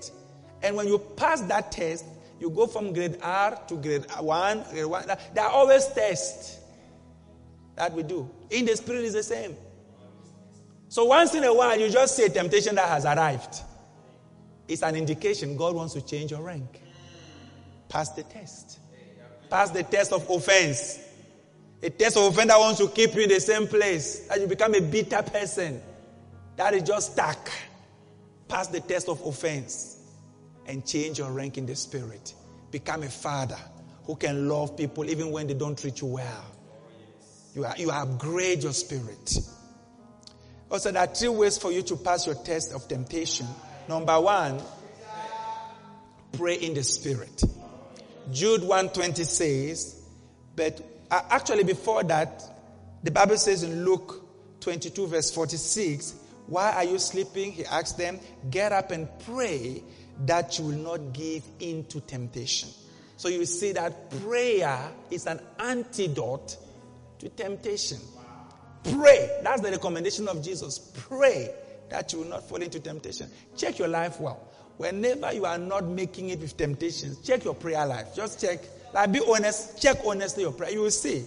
[0.63, 2.05] and when you pass that test,
[2.39, 5.07] you go from grade R to grade 1, grade 1.
[5.33, 6.57] There are always tests
[7.75, 8.29] that we do.
[8.49, 9.57] In the spirit is the same.
[10.87, 13.59] So once in a while, you just see a temptation that has arrived.
[14.69, 16.81] It's an indication God wants to change your rank.
[17.89, 18.79] Pass the test.
[19.49, 21.08] Pass the test of offense.
[21.81, 24.27] A test of offense that wants to keep you in the same place.
[24.27, 25.81] That you become a bitter person.
[26.57, 27.49] That is just stuck.
[28.47, 29.97] Pass the test of offense
[30.65, 32.33] and change your rank in the spirit.
[32.71, 33.57] Become a father
[34.03, 36.45] who can love people even when they don't treat you well.
[37.55, 39.37] You, are, you upgrade your spirit.
[40.69, 43.47] Also, there are three ways for you to pass your test of temptation.
[43.87, 44.61] Number one,
[46.33, 47.41] pray in the spirit.
[48.31, 49.99] Jude 120 says,
[50.55, 50.79] but
[51.11, 52.43] Uh, actually before that,
[53.03, 54.25] the Bible says in Luke
[54.61, 56.15] 22 verse 46,
[56.47, 57.51] why are you sleeping?
[57.51, 59.83] He asked them, get up and pray
[60.25, 62.69] that you will not give in to temptation.
[63.17, 64.79] So you see that prayer
[65.11, 66.57] is an antidote
[67.19, 67.99] to temptation.
[68.83, 69.39] Pray.
[69.43, 70.79] That's the recommendation of Jesus.
[70.95, 71.53] Pray
[71.89, 73.29] that you will not fall into temptation.
[73.57, 74.47] Check your life well.
[74.77, 78.15] Whenever you are not making it with temptations, check your prayer life.
[78.15, 78.59] Just check.
[78.93, 79.81] Like be honest.
[79.81, 80.71] Check honestly your prayer.
[80.71, 81.25] You will see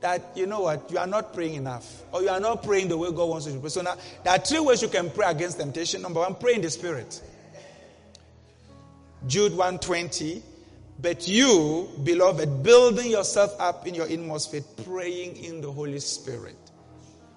[0.00, 2.98] that you know what you are not praying enough, or you are not praying the
[2.98, 3.68] way God wants you to pray.
[3.68, 6.02] So now there are three ways you can pray against temptation.
[6.02, 7.20] Number one, pray in the Spirit.
[9.26, 10.42] Jude 120.
[11.00, 16.56] But you, beloved, building yourself up in your inmost faith, praying in the Holy Spirit.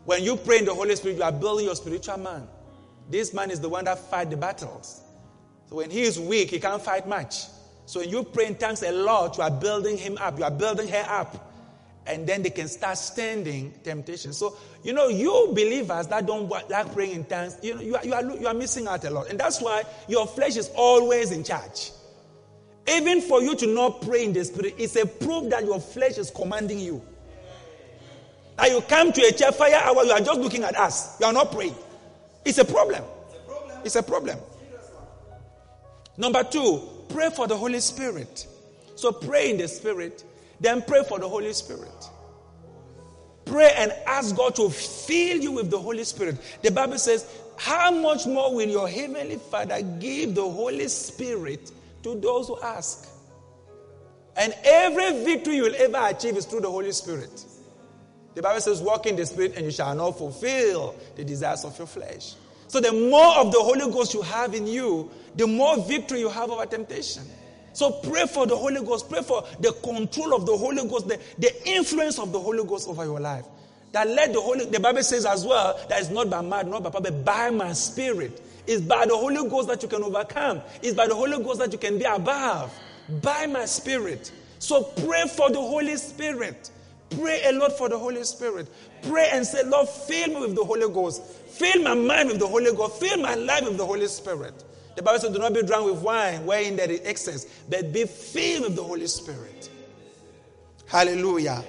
[0.03, 2.47] When you pray in the Holy Spirit, you are building your spiritual man.
[3.09, 5.01] This man is the one that fight the battles.
[5.67, 7.45] So when he is weak, he can't fight much.
[7.85, 10.37] So you pray in tongues a lot, you are building him up.
[10.37, 11.51] You are building her up.
[12.07, 14.31] And then they can start standing temptation.
[14.31, 18.05] So, you know, you believers that don't like praying in tongues, you, know, you, are,
[18.05, 19.29] you, are, you are missing out a lot.
[19.29, 21.91] And that's why your flesh is always in charge.
[22.87, 26.19] Even for you to not pray in the spirit, it's a proof that your flesh
[26.19, 27.01] is commanding you.
[28.57, 31.19] Now you come to a church fire hour, you are just looking at us.
[31.19, 31.75] You are not praying.
[32.45, 33.03] It's a problem.
[33.83, 34.37] It's a problem.
[36.17, 38.47] Number two, pray for the Holy Spirit.
[38.95, 40.23] So pray in the Spirit,
[40.59, 42.09] then pray for the Holy Spirit.
[43.45, 46.37] Pray and ask God to fill you with the Holy Spirit.
[46.61, 51.71] The Bible says, How much more will your Heavenly Father give the Holy Spirit
[52.03, 53.07] to those who ask?
[54.35, 57.45] And every victory you will ever achieve is through the Holy Spirit.
[58.33, 61.77] The Bible says, Walk in the Spirit, and you shall not fulfill the desires of
[61.77, 62.33] your flesh.
[62.67, 66.29] So, the more of the Holy Ghost you have in you, the more victory you
[66.29, 67.23] have over temptation.
[67.73, 69.09] So, pray for the Holy Ghost.
[69.09, 72.87] Pray for the control of the Holy Ghost, the, the influence of the Holy Ghost
[72.87, 73.45] over your life.
[73.91, 76.83] That let the Holy, the Bible says as well, that it's not by might, not
[76.83, 78.41] by power, but by my Spirit.
[78.65, 80.61] It's by the Holy Ghost that you can overcome.
[80.81, 82.73] It's by the Holy Ghost that you can be above.
[83.21, 84.31] By my Spirit.
[84.59, 86.71] So, pray for the Holy Spirit.
[87.09, 88.67] Pray a lot for the Holy Spirit.
[89.03, 91.21] Pray and say, Lord, fill me with the Holy Ghost.
[91.57, 92.99] Fill my mind with the Holy Ghost.
[92.99, 94.63] Fill my life with the Holy Spirit.
[94.95, 98.05] The Bible says, do not be drunk with wine, wherein there is excess, but be
[98.05, 99.69] filled with the Holy Spirit.
[100.85, 101.63] Hallelujah.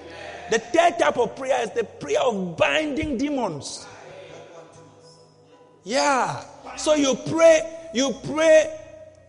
[0.51, 3.87] The third type of prayer is the prayer of binding demons.
[5.85, 6.43] Yeah.
[6.77, 7.63] So you pray,
[7.95, 8.81] you pray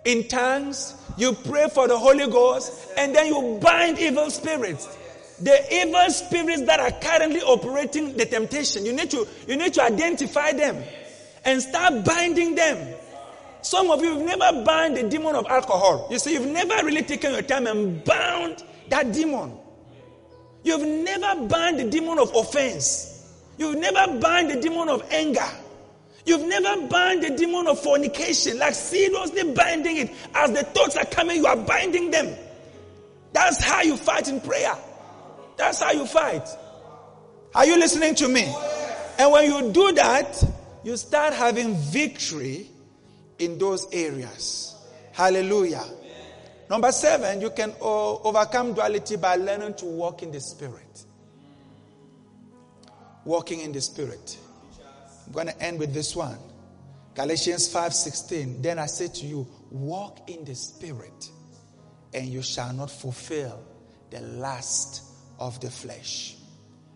[0.05, 4.96] in tongues, you pray for the Holy Ghost, and then you bind evil spirits
[5.39, 8.85] the evil spirits that are currently operating the temptation.
[8.85, 10.83] You need to, you need to identify them
[11.45, 12.95] and start binding them.
[13.61, 16.07] Some of you have never bound the demon of alcohol.
[16.09, 19.57] You see, you've never really taken your time and bound that demon.
[20.63, 23.13] You've never bound the demon of offense.
[23.57, 25.47] You've never bound the demon of anger.
[26.25, 30.11] You've never bound the demon of fornication, like seriously binding it.
[30.35, 32.35] As the thoughts are coming, you are binding them.
[33.33, 34.75] That's how you fight in prayer.
[35.58, 36.47] That's how you fight.
[37.55, 38.53] Are you listening to me?
[39.18, 40.43] And when you do that,
[40.84, 42.70] you start having victory
[43.39, 44.76] in those areas.
[45.12, 45.84] Hallelujah.
[46.70, 51.05] Number seven, you can overcome duality by learning to walk in the Spirit.
[53.26, 54.38] Walking in the Spirit.
[55.26, 56.38] I'm going to end with this one.
[57.16, 58.62] Galatians 5:16.
[58.62, 61.32] Then I say to you, walk in the Spirit,
[62.14, 63.60] and you shall not fulfill
[64.12, 65.07] the lust
[65.39, 66.35] of the flesh.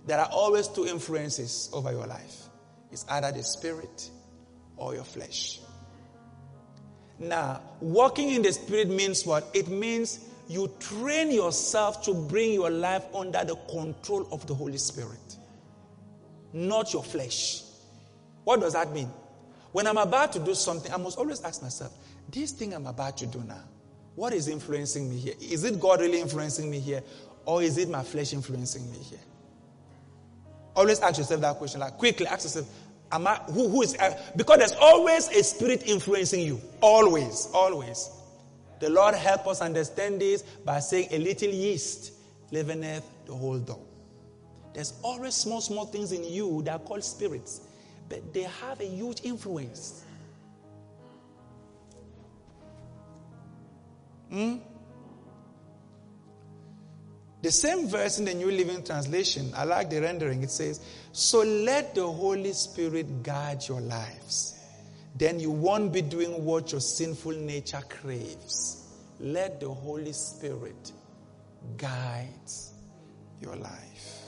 [0.07, 2.49] There are always two influences over your life
[2.91, 4.09] it's either the spirit
[4.75, 5.59] or your flesh.
[7.19, 9.49] Now, walking in the spirit means what?
[9.53, 14.77] It means you train yourself to bring your life under the control of the Holy
[14.77, 15.37] Spirit,
[16.51, 17.63] not your flesh.
[18.43, 19.09] What does that mean?
[19.71, 21.93] When I'm about to do something, I must always ask myself,
[22.29, 23.63] this thing I'm about to do now,
[24.15, 25.35] what is influencing me here?
[25.39, 27.01] Is it God really influencing me here?
[27.45, 29.19] Or is it my flesh influencing me here?
[30.75, 31.79] Always ask yourself that question.
[31.79, 32.67] Like quickly ask yourself,
[33.11, 36.61] am I who, who is uh, because there's always a spirit influencing you.
[36.81, 38.09] Always, always.
[38.79, 42.13] The Lord help us understand this by saying a little yeast
[42.51, 43.85] leaveneth the whole dough.
[44.73, 47.61] There's always small, small things in you that are called spirits,
[48.09, 50.03] but they have a huge influence.
[54.29, 54.57] Hmm?
[57.41, 60.43] The same verse in the New Living Translation, I like the rendering.
[60.43, 60.79] It says,
[61.11, 64.59] So let the Holy Spirit guide your lives.
[65.15, 68.87] Then you won't be doing what your sinful nature craves.
[69.19, 70.91] Let the Holy Spirit
[71.77, 72.29] guide
[73.39, 74.21] your life.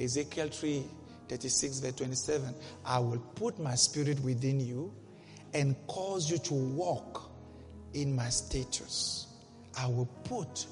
[0.00, 0.84] Ezekiel 3
[1.28, 2.54] 36, verse 27.
[2.86, 4.92] I will put my spirit within you
[5.52, 7.30] and cause you to walk
[7.92, 9.26] in my status.
[9.78, 10.66] I will put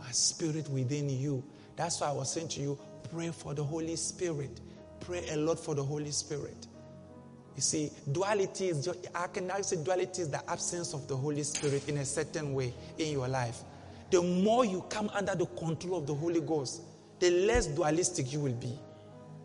[0.00, 1.44] my spirit within you.
[1.76, 2.78] That's why I was saying to you,
[3.12, 4.60] pray for the Holy Spirit.
[5.00, 6.66] Pray a lot for the Holy Spirit.
[7.56, 11.42] You see, duality is, I can now say duality is the absence of the Holy
[11.42, 13.60] Spirit in a certain way in your life.
[14.10, 16.82] The more you come under the control of the Holy Ghost,
[17.18, 18.78] the less dualistic you will be.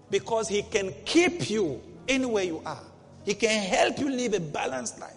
[0.09, 2.83] Because He can keep you anywhere you are.
[3.25, 5.11] He can help you live a balanced life.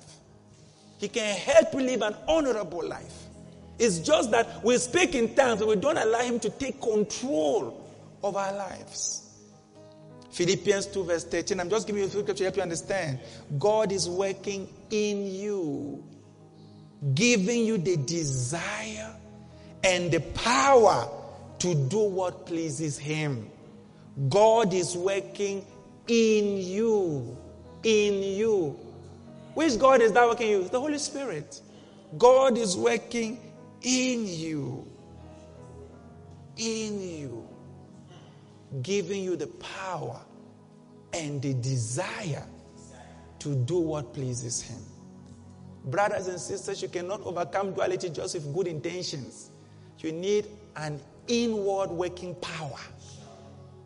[0.99, 3.28] He can help you live an honorable life.
[3.79, 7.85] It's just that we speak in tongues we don't allow Him to take control
[8.23, 9.29] of our lives.
[10.31, 11.59] Philippians 2, verse 13.
[11.61, 13.19] I'm just giving you a scripture to help you understand.
[13.59, 16.05] God is working in you,
[17.15, 19.15] giving you the desire
[19.85, 21.09] and the power
[21.61, 23.49] to do what pleases Him.
[24.29, 25.65] God is working
[26.09, 27.37] in you.
[27.85, 28.79] In you.
[29.55, 30.69] Which God is that working in you?
[30.69, 31.61] The Holy Spirit.
[32.17, 33.41] God is working
[33.83, 34.87] in you.
[36.57, 37.49] In you.
[38.83, 40.21] Giving you the power
[41.13, 42.47] and the desire
[43.39, 44.81] to do what pleases Him.
[45.85, 49.51] Brothers and sisters, you cannot overcome duality just with good intentions.
[50.01, 52.79] You need an inward working power.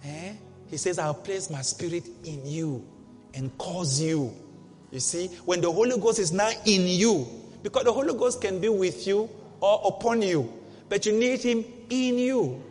[0.04, 0.32] Eh?
[0.68, 2.84] He says, I'll place my spirit in you
[3.34, 4.34] and cause you.
[4.90, 7.26] You see, when the Holy Ghost is now in you,
[7.62, 9.28] because the Holy Ghost can be with you
[9.62, 10.52] or upon you,
[10.88, 12.62] but you need Him in you.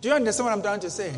[0.00, 1.12] Do you understand what I'm trying to say?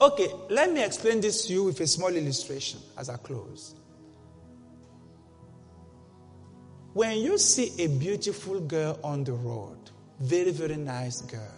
[0.00, 3.74] Okay, let me explain this to you with a small illustration as I close.
[6.94, 9.78] When you see a beautiful girl on the road,
[10.18, 11.54] very, very nice girl,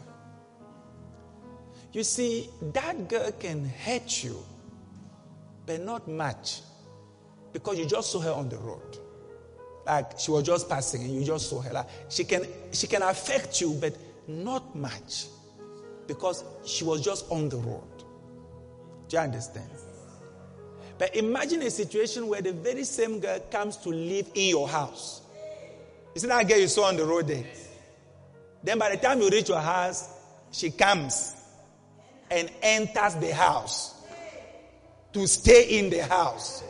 [1.93, 4.37] you see, that girl can hurt you,
[5.65, 6.61] but not much
[7.53, 8.99] because you just saw her on the road.
[9.87, 11.73] Like she was just passing and you just saw her.
[11.73, 15.27] Like she can she can affect you, but not much.
[16.07, 17.83] Because she was just on the road.
[19.09, 19.71] Do you understand?
[20.99, 25.23] But imagine a situation where the very same girl comes to live in your house.
[26.15, 27.45] You see that girl you saw on the road there?
[28.63, 30.09] Then by the time you reach your house,
[30.51, 31.35] she comes
[32.31, 33.95] and enters the house
[35.13, 36.65] to stay in the house.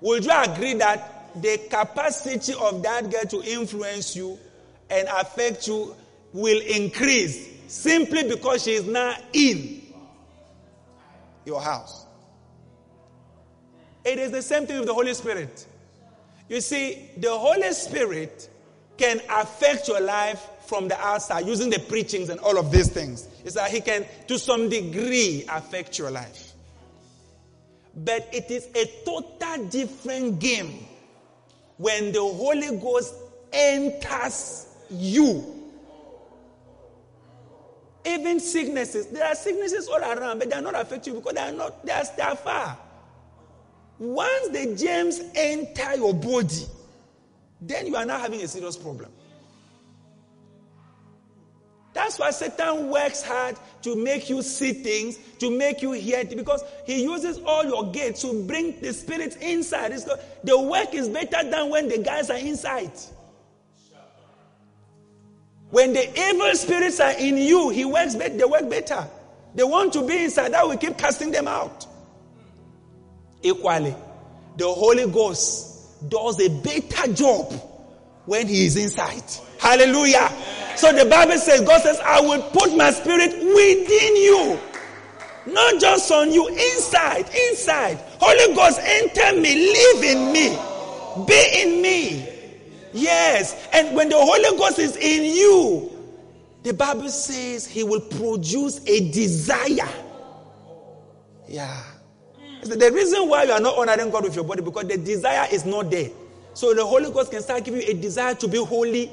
[0.00, 4.38] Would you agree that the capacity of that girl to influence you
[4.90, 5.94] and affect you
[6.32, 9.82] will increase simply because she is now in
[11.44, 12.06] your house?
[14.04, 15.66] It is the same thing with the Holy Spirit.
[16.48, 18.48] You see, the Holy Spirit
[18.96, 23.28] can affect your life from the outside using the preachings and all of these things.
[23.44, 26.52] It's that He can, to some degree, affect your life.
[27.94, 30.87] But it is a total different game
[31.78, 33.14] when the Holy Ghost
[33.52, 35.54] enters you.
[38.04, 41.40] Even sicknesses, there are sicknesses all around, but they are not affecting you because they
[41.40, 42.78] are not, they are, they are far.
[43.98, 46.66] Once the germs enter your body,
[47.60, 49.10] then you are now having a serious problem.
[51.98, 56.30] That's why Satan works hard to make you see things, to make you hear it,
[56.36, 59.90] because he uses all your gates to bring the spirits inside.
[60.44, 62.92] the work is better than when the guys are inside.
[65.70, 69.04] When the evil spirits are in you, he works better, they work better.
[69.56, 71.84] They want to be inside, that we keep casting them out.
[73.42, 73.96] Equally,
[74.56, 77.52] the Holy Ghost does a better job
[78.24, 79.47] when he is inside.
[79.58, 80.30] Hallelujah.
[80.76, 84.60] So the Bible says, God says, I will put my spirit within you.
[85.46, 87.98] Not just on you, inside, inside.
[88.20, 90.58] Holy Ghost, enter me, live in me,
[91.26, 92.28] be in me.
[92.92, 93.68] Yes.
[93.72, 95.90] And when the Holy Ghost is in you,
[96.62, 99.88] the Bible says he will produce a desire.
[101.48, 101.82] Yeah.
[102.62, 105.64] The reason why you are not honoring God with your body because the desire is
[105.64, 106.10] not there.
[106.54, 109.10] So the Holy Ghost can start giving you a desire to be holy,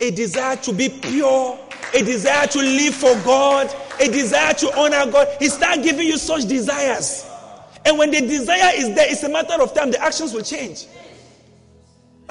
[0.00, 1.58] a desire to be pure,
[1.94, 5.28] a desire to live for God, a desire to honor God.
[5.38, 7.26] He start giving you such desires.
[7.84, 10.86] And when the desire is there, it's a matter of time, the actions will change.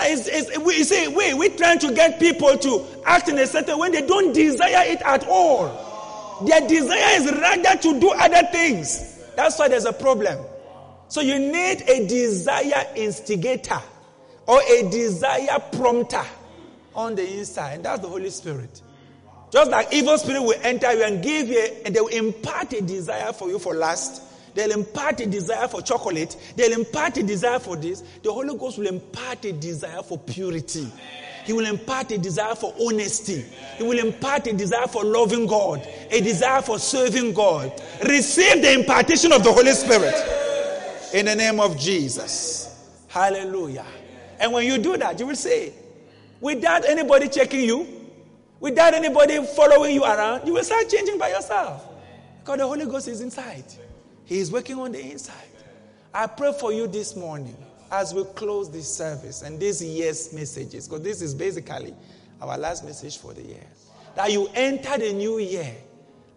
[0.01, 3.45] It's, it's, we you see, we, we're trying to get people to act in a
[3.45, 6.45] certain way when they don't desire it at all.
[6.47, 9.19] Their desire is rather to do other things.
[9.35, 10.39] That's why there's a problem.
[11.09, 13.81] So you need a desire instigator
[14.47, 16.23] or a desire prompter
[16.95, 17.73] on the inside.
[17.75, 18.81] And that's the Holy Spirit.
[19.51, 22.81] Just like evil spirit will enter you and give you, and they will impart a
[22.81, 24.21] desire for you for lust
[24.53, 26.35] They'll impart a desire for chocolate.
[26.55, 28.03] They'll impart a desire for this.
[28.23, 30.87] The Holy Ghost will impart a desire for purity.
[31.45, 33.45] He will impart a desire for honesty.
[33.77, 37.71] He will impart a desire for loving God, a desire for serving God.
[38.07, 40.13] Receive the impartation of the Holy Spirit
[41.13, 43.05] in the name of Jesus.
[43.07, 43.85] Hallelujah.
[44.39, 45.73] And when you do that, you will say,
[46.41, 47.87] without anybody checking you,
[48.59, 51.85] without anybody following you around, you will start changing by yourself.
[52.39, 53.65] Because the Holy Ghost is inside.
[54.25, 55.35] He is working on the inside.
[56.13, 57.57] I pray for you this morning
[57.91, 61.95] as we close this service and this year's messages, because this is basically
[62.41, 63.67] our last message for the year,
[64.15, 65.75] that you enter the new year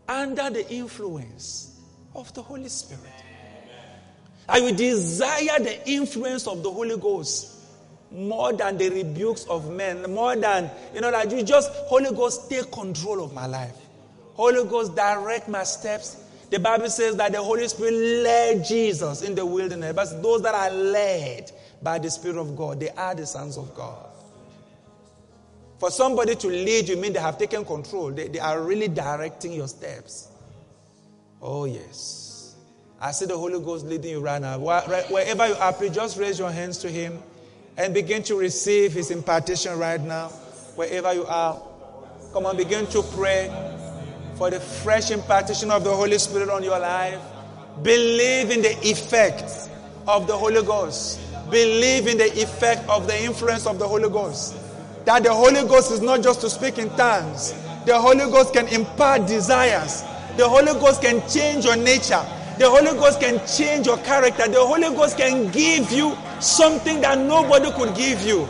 [0.09, 1.81] under the influence
[2.15, 3.03] of the Holy Spirit.
[4.49, 7.62] I will desire the influence of the Holy Ghost
[8.13, 12.51] more than the rebukes of men, more than, you know, that you just, Holy Ghost,
[12.51, 13.77] take control of my life.
[14.35, 19.35] Holy Ghost, direct my steps the Bible says that the Holy Spirit led Jesus in
[19.35, 19.95] the wilderness.
[19.95, 21.51] But those that are led
[21.83, 24.05] by the Spirit of God, they are the sons of God.
[25.79, 28.11] For somebody to lead you mean they have taken control.
[28.11, 30.29] They, they are really directing your steps.
[31.41, 32.55] Oh, yes.
[33.01, 34.59] I see the Holy Ghost leading you right now.
[34.59, 37.19] Wherever you are, please just raise your hands to Him
[37.77, 40.29] and begin to receive His impartation right now.
[40.77, 41.61] Wherever you are,
[42.33, 43.51] come on, begin to pray
[44.37, 47.21] for the fresh impartation of the Holy Spirit on your life.
[47.83, 49.71] Believe in the effect
[50.07, 51.21] of the Holy Ghost.
[51.51, 54.57] Believe in the effect of the influence of the Holy Ghost.
[55.05, 57.53] That the Holy Ghost is not just to speak in tongues,
[57.87, 60.03] the Holy Ghost can impart desires.
[60.37, 62.25] The Holy Ghost can change your nature.
[62.59, 64.49] The Holy Ghost can change your character.
[64.49, 68.45] The Holy Ghost can give you something that nobody could give you.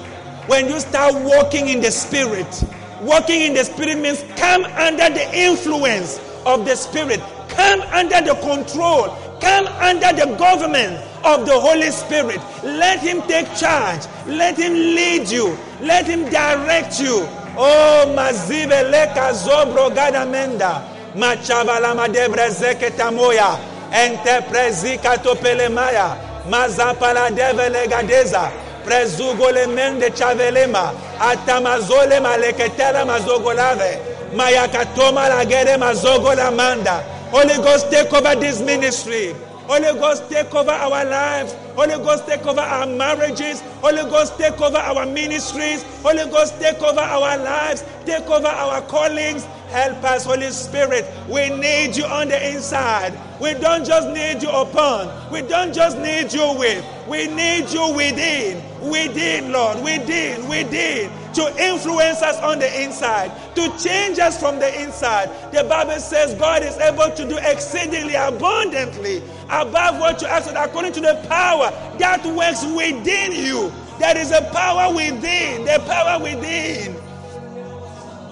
[0.47, 2.65] When you start walking in the Spirit,
[3.03, 8.35] Walking in the Spirit means come under the influence of the Spirit, come under the
[8.37, 9.09] control,
[9.41, 12.39] come under the government of the Holy Spirit.
[12.63, 17.27] Let Him take charge, let Him lead you, let Him direct you.
[17.59, 20.87] Oh, mazive leka zobro gadamenda,
[21.17, 23.59] machavala madebre zeketamoya,
[23.91, 26.17] ente prezika topelemaya,
[26.51, 28.51] mazapala devele gadeza.
[28.85, 30.93] Prezugole mende chavelema.
[31.21, 33.99] Atamazole maleketela mazogolave
[34.37, 37.03] mayakatoma lagere mazogola manda.
[37.31, 39.35] Holy Ghost take over this ministry.
[39.67, 41.55] Holy Ghost take over our lives.
[41.77, 43.61] Holy Ghost take over our marriages.
[43.81, 45.83] Holy Ghost take over our ministries.
[46.03, 47.85] Holy Ghost take over our lives.
[48.05, 51.07] Take over our callings Help us, Holy Spirit.
[51.31, 53.19] We need you on the inside.
[53.41, 55.33] We don't just need you upon.
[55.33, 56.85] We don't just need you with.
[57.09, 58.63] We need you within.
[58.83, 59.83] Within, Lord.
[59.83, 61.11] Within, within.
[61.33, 63.33] To influence us on the inside.
[63.55, 65.31] To change us from the inside.
[65.55, 70.93] The Bible says God is able to do exceedingly abundantly above what you ask according
[70.93, 73.73] to the power that works within you.
[73.99, 75.65] There is a power within.
[75.65, 77.02] The power within.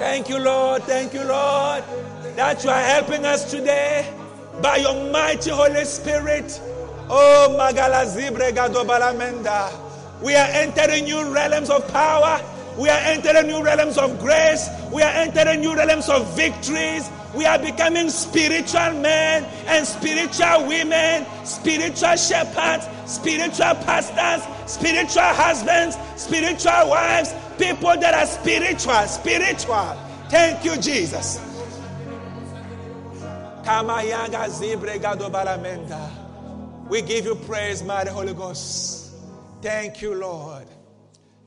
[0.01, 0.83] Thank you, Lord.
[0.85, 1.85] Thank you, Lord,
[2.35, 4.11] that you are helping us today
[4.63, 6.59] by your mighty Holy Spirit.
[7.11, 9.71] Oh, Magala Zibre Balamenda.
[10.23, 12.41] We are entering new realms of power.
[12.79, 14.71] We are entering new realms of grace.
[14.91, 17.07] We are entering new realms of victories.
[17.35, 26.89] We are becoming spiritual men and spiritual women, spiritual shepherds, spiritual pastors, spiritual husbands, spiritual
[26.89, 29.97] wives, people that are spiritual, spiritual.
[30.31, 31.39] Thank you, Jesus.
[36.89, 39.15] We give you praise, mighty Holy Ghost.
[39.61, 40.67] Thank you, Lord.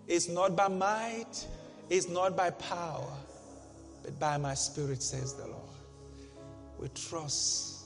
[0.08, 1.48] It's not by might,
[1.90, 3.12] it's not by power,
[4.04, 5.62] but by my spirit, says the Lord.
[6.78, 7.86] We trust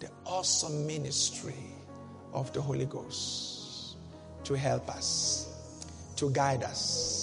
[0.00, 1.54] the awesome ministry
[2.34, 3.96] of the Holy Ghost
[4.44, 5.54] to help us,
[6.16, 7.15] to guide us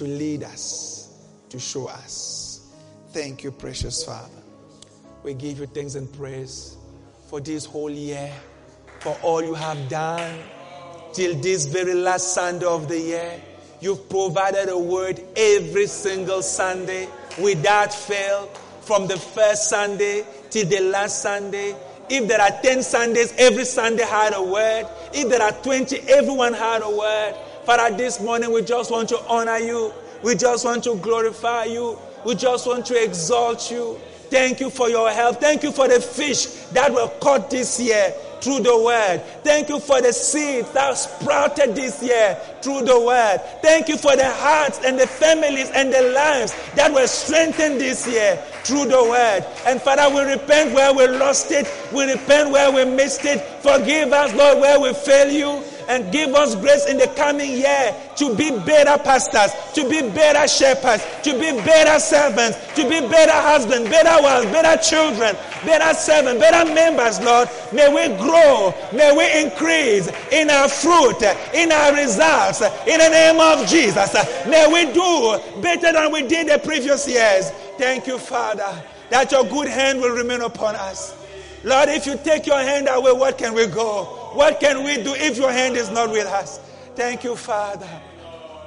[0.00, 1.12] to lead us,
[1.50, 2.72] to show us.
[3.10, 4.42] Thank you, precious Father.
[5.22, 6.78] We give you thanks and praise
[7.28, 8.32] for this whole year,
[9.00, 10.38] for all you have done
[11.12, 13.42] till this very last Sunday of the year.
[13.82, 17.06] You've provided a word every single Sunday
[17.38, 18.46] without fail,
[18.80, 21.76] from the first Sunday till the last Sunday.
[22.08, 24.86] If there are 10 Sundays, every Sunday had a word.
[25.12, 27.34] If there are 20, everyone had a word.
[27.64, 29.92] Father, this morning we just want to honor you.
[30.22, 31.98] We just want to glorify you.
[32.24, 33.98] We just want to exalt you.
[34.30, 35.40] Thank you for your help.
[35.40, 39.22] Thank you for the fish that were caught this year through the word.
[39.42, 43.40] Thank you for the seeds that sprouted this year through the word.
[43.60, 48.06] Thank you for the hearts and the families and the lives that were strengthened this
[48.06, 49.44] year through the word.
[49.66, 51.70] And Father, we repent where we lost it.
[51.92, 53.40] We repent where we missed it.
[53.62, 57.94] Forgive us, Lord, where we fail you and give us grace in the coming year
[58.14, 63.32] to be better pastors, to be better shepherds, to be better servants, to be better
[63.32, 65.34] husbands, better wives, better children,
[65.66, 67.48] better servants, better members, Lord.
[67.72, 71.22] May we grow, may we increase in our fruit,
[71.54, 74.14] in our results, in the name of Jesus.
[74.46, 77.50] May we do better than we did the previous years.
[77.78, 78.80] Thank you, Father,
[79.10, 81.19] that your good hand will remain upon us.
[81.62, 84.04] Lord, if you take your hand away, what can we go?
[84.34, 86.58] What can we do if your hand is not with us?
[86.94, 87.88] Thank you, Father,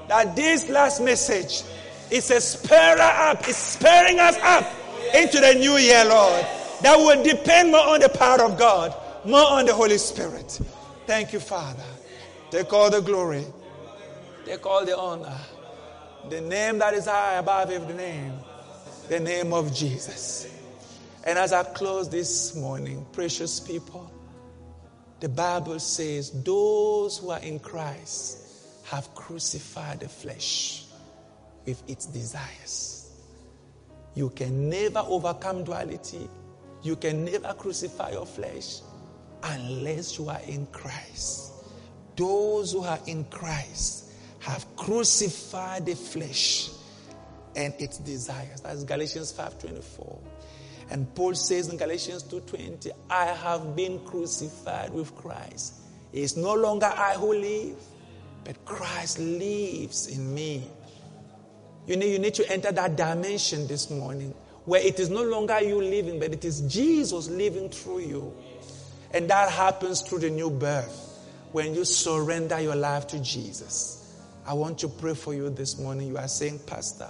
[0.07, 1.63] that this last message
[2.11, 4.71] is a spur up, it's spurring us up
[5.15, 6.45] into the new year, Lord.
[6.81, 8.93] That will depend more on the power of God,
[9.25, 10.59] more on the Holy Spirit.
[11.07, 11.83] Thank you, Father.
[12.51, 13.45] Take all the glory,
[14.45, 15.37] take all the honor.
[16.29, 18.33] The name that is high above every name,
[19.09, 20.47] the name of Jesus.
[21.25, 24.11] And as I close this morning, precious people,
[25.21, 28.39] the Bible says, Those who are in Christ
[28.85, 30.85] have crucified the flesh
[31.65, 33.09] with its desires.
[34.15, 36.29] You can never overcome duality.
[36.83, 38.81] You can never crucify your flesh
[39.43, 41.53] unless you are in Christ.
[42.17, 46.69] Those who are in Christ have crucified the flesh
[47.55, 48.59] and its desires.
[48.61, 50.19] That's Galatians 5:24.
[50.89, 55.73] And Paul says in Galatians 2:20, I have been crucified with Christ.
[56.11, 57.77] It is no longer I who live,
[58.43, 60.69] but Christ lives in me.
[61.87, 64.33] You need, you need to enter that dimension this morning
[64.65, 68.33] where it is no longer you living, but it is Jesus living through you.
[69.11, 71.19] And that happens through the new birth
[71.51, 73.99] when you surrender your life to Jesus.
[74.45, 76.07] I want to pray for you this morning.
[76.07, 77.09] You are saying, Pastor,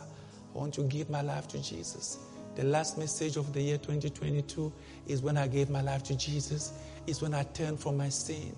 [0.54, 2.18] I want to give my life to Jesus.
[2.56, 4.72] The last message of the year 2022
[5.08, 6.74] is when I gave my life to Jesus,
[7.08, 8.56] is when I turned from my sin.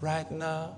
[0.00, 0.76] Right now,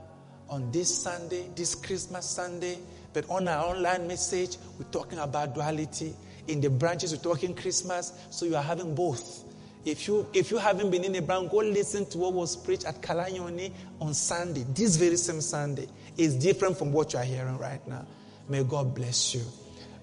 [0.48, 2.78] on this Sunday, this Christmas Sunday,
[3.12, 6.14] but on our online message, we're talking about duality.
[6.48, 9.44] In the branches, we're talking Christmas, so you are having both.
[9.84, 12.84] If you if you haven't been in a branch, go listen to what was preached
[12.84, 14.64] at Kalanyoni on Sunday.
[14.74, 15.86] This very same Sunday
[16.16, 18.04] is different from what you are hearing right now.
[18.48, 19.42] May God bless you.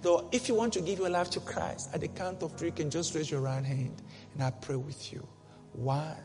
[0.03, 2.67] Though, if you want to give your life to Christ, at the count of three,
[2.67, 4.01] you can just raise your right hand
[4.33, 5.25] and I pray with you.
[5.71, 6.17] One,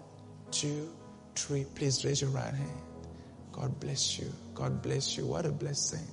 [0.51, 0.91] two,
[1.37, 1.65] three.
[1.77, 2.83] Please raise your right hand.
[3.53, 4.33] God bless you.
[4.55, 5.27] God bless you.
[5.27, 6.05] What a blessing.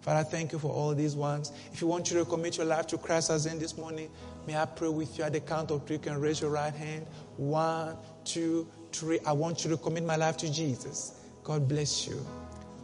[0.00, 1.52] Father, thank you for all these ones.
[1.72, 4.10] If you want to commit your life to Christ as in this morning,
[4.46, 5.96] may I pray with you at the count of three.
[5.96, 7.06] You can raise your right hand.
[7.36, 9.20] One, two, three.
[9.24, 11.20] I want you to commit my life to Jesus.
[11.44, 12.24] God bless you.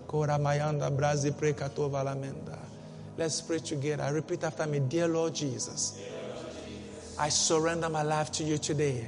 [0.06, 2.71] Kora mayanda brazi prekatova lamenda.
[3.16, 4.02] Let's pray together.
[4.04, 6.00] I repeat after me Dear Lord Jesus,
[7.18, 9.06] I surrender my life to you today.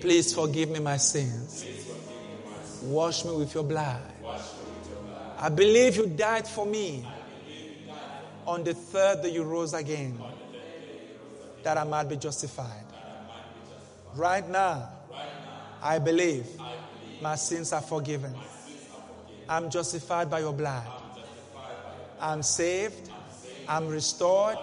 [0.00, 1.64] Please forgive me my sins.
[2.82, 4.02] Wash me with your blood.
[5.38, 7.06] I believe you died for me.
[8.46, 10.20] On the third that you rose again,
[11.62, 12.84] that I might be justified.
[14.16, 14.90] Right now,
[15.80, 16.46] I believe
[17.20, 18.34] my sins are forgiven.
[19.48, 21.01] I'm justified by your blood.
[22.22, 23.10] I'm saved.
[23.68, 24.58] I'm restored.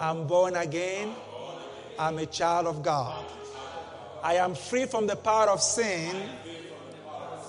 [0.00, 1.12] I'm born again.
[1.98, 3.24] I'm a child of God.
[4.22, 6.14] I am free from the power of sin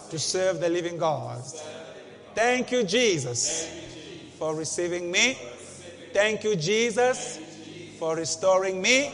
[0.09, 1.41] to serve the living God.
[2.33, 3.69] Thank you, Jesus,
[4.37, 5.37] for receiving me.
[6.11, 7.39] Thank you, Jesus,
[7.99, 9.11] for restoring me.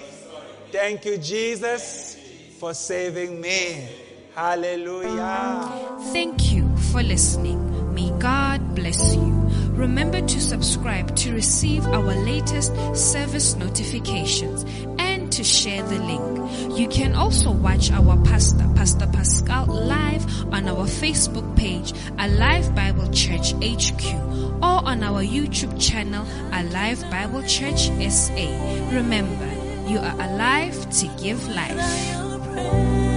[0.71, 2.17] Thank you, Jesus,
[2.57, 3.89] for saving me.
[4.33, 5.69] Hallelujah.
[6.13, 7.59] Thank you for listening.
[7.93, 9.30] May God bless you.
[9.73, 14.63] Remember to subscribe to receive our latest service notifications
[14.99, 16.77] and to share the link.
[16.77, 23.09] You can also watch our pastor, Pastor Pascal, live on our Facebook page, Alive Bible
[23.11, 24.03] Church HQ,
[24.61, 28.91] or on our YouTube channel, Alive Bible Church SA.
[28.91, 29.49] Remember,
[29.89, 33.10] you are alive to give life.